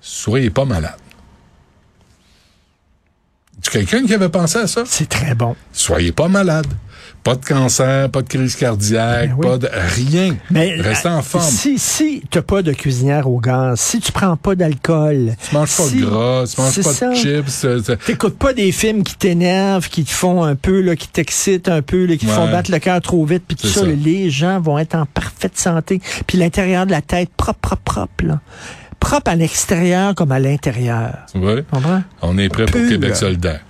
Soyez 0.00 0.50
pas 0.50 0.64
malade. 0.64 0.94
Tu 3.70 3.78
quelqu'un 3.78 4.06
qui 4.06 4.14
avait 4.14 4.28
pensé 4.28 4.58
à 4.58 4.66
ça? 4.66 4.82
C'est 4.86 5.08
très 5.08 5.34
bon. 5.34 5.54
Soyez 5.72 6.12
pas 6.12 6.28
malade. 6.28 6.66
Pas 7.24 7.34
de 7.34 7.44
cancer, 7.44 8.08
pas 8.10 8.22
de 8.22 8.28
crise 8.28 8.54
cardiaque, 8.56 9.30
Ben 9.30 9.34
oui. 9.36 9.46
pas 9.46 9.58
de 9.58 9.68
rien. 9.96 10.36
Mais 10.50 10.76
Restez 10.80 11.08
en 11.08 11.18
euh, 11.18 11.22
forme. 11.22 11.44
Si, 11.44 11.78
si 11.78 12.22
tu 12.30 12.38
n'as 12.38 12.42
pas 12.42 12.62
de 12.62 12.72
cuisinière 12.72 13.28
au 13.28 13.38
gaz, 13.40 13.78
si 13.80 14.00
tu 14.00 14.12
prends 14.12 14.36
pas 14.36 14.54
d'alcool, 14.54 15.34
Tu 15.48 15.54
manges 15.54 15.76
pas 15.76 15.88
de 15.88 16.00
gras, 16.04 16.44
tu 16.46 16.60
manges 16.60 16.80
pas 16.82 16.92
ça. 16.92 17.08
de 17.10 17.14
chips. 17.16 17.64
euh, 17.64 17.80
T'écoutes 18.06 18.38
pas 18.38 18.52
des 18.54 18.72
films 18.72 19.02
qui 19.02 19.16
t'énervent, 19.16 19.88
qui 19.90 20.04
te 20.04 20.10
font 20.10 20.44
un 20.44 20.54
peu, 20.54 20.80
là, 20.80 20.96
qui 20.96 21.08
t'excitent 21.08 21.68
un 21.68 21.82
peu, 21.82 22.06
là, 22.06 22.16
qui 22.16 22.24
te 22.24 22.30
Ouais. 22.30 22.36
font 22.36 22.50
battre 22.50 22.70
le 22.70 22.78
cœur 22.78 23.00
trop 23.02 23.24
vite, 23.26 23.42
puis 23.46 23.56
tout 23.56 23.66
ça, 23.66 23.80
ça. 23.80 23.86
les 23.86 24.30
gens 24.30 24.60
vont 24.60 24.78
être 24.78 24.94
en 24.94 25.04
parfaite 25.04 25.58
santé. 25.58 26.00
Puis 26.26 26.38
l'intérieur 26.38 26.86
de 26.86 26.92
la 26.92 27.02
tête, 27.02 27.30
propre, 27.36 27.58
propre, 27.58 27.82
propre, 27.82 28.24
là. 28.24 28.40
Propre 29.00 29.30
à 29.30 29.36
l'extérieur 29.36 30.14
comme 30.14 30.32
à 30.32 30.38
l'intérieur. 30.40 31.14
Comprends? 31.70 32.02
On 32.22 32.36
est 32.38 32.48
prêt 32.48 32.66
pour. 32.66 32.80
Québec 32.88 33.16
solidaire. 33.16 33.60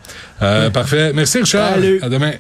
Euh, 0.43 0.71
Parfait. 0.71 1.13
Merci 1.15 1.39
Richard. 1.39 1.75
Salut. 1.75 2.01
À 2.03 2.09
demain. 2.09 2.33